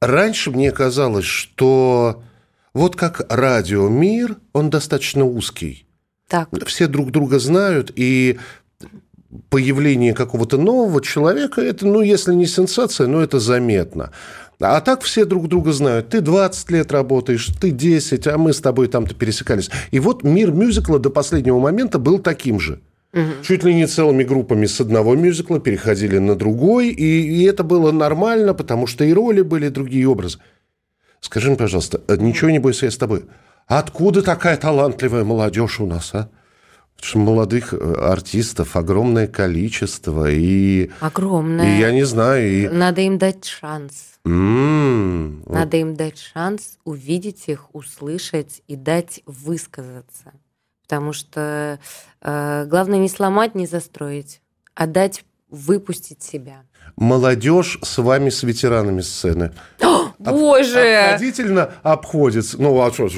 раньше 0.00 0.50
мне 0.50 0.70
казалось, 0.70 1.24
что 1.24 2.22
вот 2.74 2.96
как 2.96 3.26
радиомир, 3.28 4.36
он 4.52 4.70
достаточно 4.70 5.24
узкий. 5.24 5.86
Так. 6.28 6.48
Все 6.66 6.86
друг 6.86 7.10
друга 7.10 7.38
знают, 7.38 7.92
и 7.94 8.38
появление 9.48 10.14
какого-то 10.14 10.58
нового 10.58 11.02
человека, 11.02 11.60
это, 11.60 11.86
ну, 11.86 12.00
если 12.00 12.34
не 12.34 12.46
сенсация, 12.46 13.06
но 13.06 13.22
это 13.22 13.40
заметно. 13.40 14.10
А 14.60 14.80
так 14.80 15.02
все 15.02 15.24
друг 15.24 15.48
друга 15.48 15.72
знают. 15.72 16.10
Ты 16.10 16.20
20 16.20 16.70
лет 16.70 16.92
работаешь, 16.92 17.48
ты 17.60 17.70
10, 17.70 18.26
а 18.28 18.38
мы 18.38 18.52
с 18.52 18.60
тобой 18.60 18.88
там-то 18.88 19.14
пересекались. 19.14 19.70
И 19.90 19.98
вот 19.98 20.22
мир 20.22 20.52
мюзикла 20.52 20.98
до 20.98 21.10
последнего 21.10 21.58
момента 21.58 21.98
был 21.98 22.18
таким 22.18 22.60
же. 22.60 22.80
Угу. 23.12 23.42
Чуть 23.42 23.64
ли 23.64 23.74
не 23.74 23.86
целыми 23.86 24.22
группами 24.22 24.66
с 24.66 24.80
одного 24.80 25.14
мюзикла 25.16 25.60
переходили 25.60 26.18
на 26.18 26.34
другой, 26.34 26.88
и, 26.88 27.04
и 27.04 27.42
это 27.44 27.64
было 27.64 27.92
нормально, 27.92 28.54
потому 28.54 28.86
что 28.86 29.04
и 29.04 29.12
роли 29.12 29.42
были, 29.42 29.66
и 29.66 29.70
другие 29.70 30.08
образы. 30.08 30.38
Скажи 31.20 31.48
мне, 31.48 31.56
пожалуйста, 31.56 32.00
ничего 32.16 32.50
не 32.50 32.58
бойся, 32.58 32.86
я 32.86 32.90
с 32.90 32.96
тобой. 32.96 33.24
Откуда 33.66 34.22
такая 34.22 34.56
талантливая 34.56 35.24
молодежь 35.24 35.80
у 35.80 35.86
нас, 35.86 36.10
а? 36.14 36.30
Что 37.00 37.18
молодых 37.18 37.74
э, 37.74 37.76
артистов 37.76 38.76
огромное 38.76 39.26
количество. 39.26 40.30
И, 40.30 40.90
огромное. 41.00 41.76
И 41.76 41.80
я 41.80 41.90
не 41.90 42.04
знаю. 42.04 42.50
И... 42.50 42.68
Надо 42.68 43.00
им 43.00 43.18
дать 43.18 43.44
шанс. 43.44 44.12
Mm, 44.24 45.42
Надо 45.52 45.76
им 45.78 45.96
дать 45.96 46.18
шанс 46.18 46.78
увидеть 46.84 47.48
их, 47.48 47.74
услышать 47.74 48.62
и 48.68 48.76
дать 48.76 49.20
высказаться. 49.26 50.32
Потому 50.84 51.12
что 51.12 51.80
э, 52.20 52.66
главное 52.66 52.98
не 52.98 53.08
сломать, 53.08 53.54
не 53.54 53.66
застроить, 53.66 54.40
а 54.74 54.86
дать 54.86 55.24
выпустить 55.50 56.22
себя. 56.22 56.62
Молодежь 56.96 57.78
с 57.82 57.98
вами, 57.98 58.30
с 58.30 58.42
ветеранами 58.42 59.00
сцены. 59.00 59.52
О, 59.80 60.12
боже! 60.18 60.96
Обходительно 60.96 61.72
обходится. 61.82 62.60
Ну, 62.60 62.80
а 62.80 62.92
что? 62.92 63.08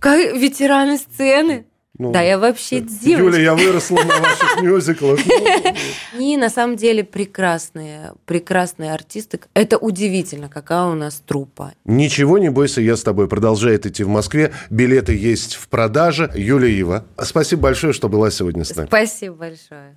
Как 0.00 0.34
ветераны 0.34 0.98
сцены? 0.98 1.66
Ну, 1.98 2.10
да, 2.10 2.22
я 2.22 2.38
вообще 2.38 2.80
девочка. 2.80 3.38
Юля, 3.38 3.38
я 3.38 3.54
выросла 3.54 3.96
на 3.96 4.18
ваших 4.18 4.62
мюзиклах. 4.62 5.20
И 6.18 6.36
на 6.38 6.48
самом 6.48 6.76
деле 6.76 7.04
прекрасные, 7.04 8.14
прекрасные 8.24 8.94
артисты. 8.94 9.40
Это 9.52 9.76
удивительно, 9.76 10.48
какая 10.48 10.84
у 10.86 10.94
нас 10.94 11.22
трупа. 11.26 11.74
Ничего 11.84 12.38
не 12.38 12.48
бойся, 12.48 12.80
я 12.80 12.96
с 12.96 13.02
тобой. 13.02 13.28
Продолжает 13.28 13.84
идти 13.84 14.04
в 14.04 14.08
Москве. 14.08 14.52
Билеты 14.70 15.14
есть 15.14 15.54
в 15.54 15.68
продаже. 15.68 16.30
Юля 16.34 16.68
Ива, 16.68 17.04
спасибо 17.22 17.62
большое, 17.62 17.92
что 17.92 18.08
была 18.08 18.30
сегодня 18.30 18.64
с 18.64 18.74
нами. 18.74 18.86
Спасибо 18.86 19.36
большое. 19.36 19.96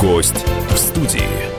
Гость 0.00 0.44
в 0.70 0.76
студии. 0.76 1.55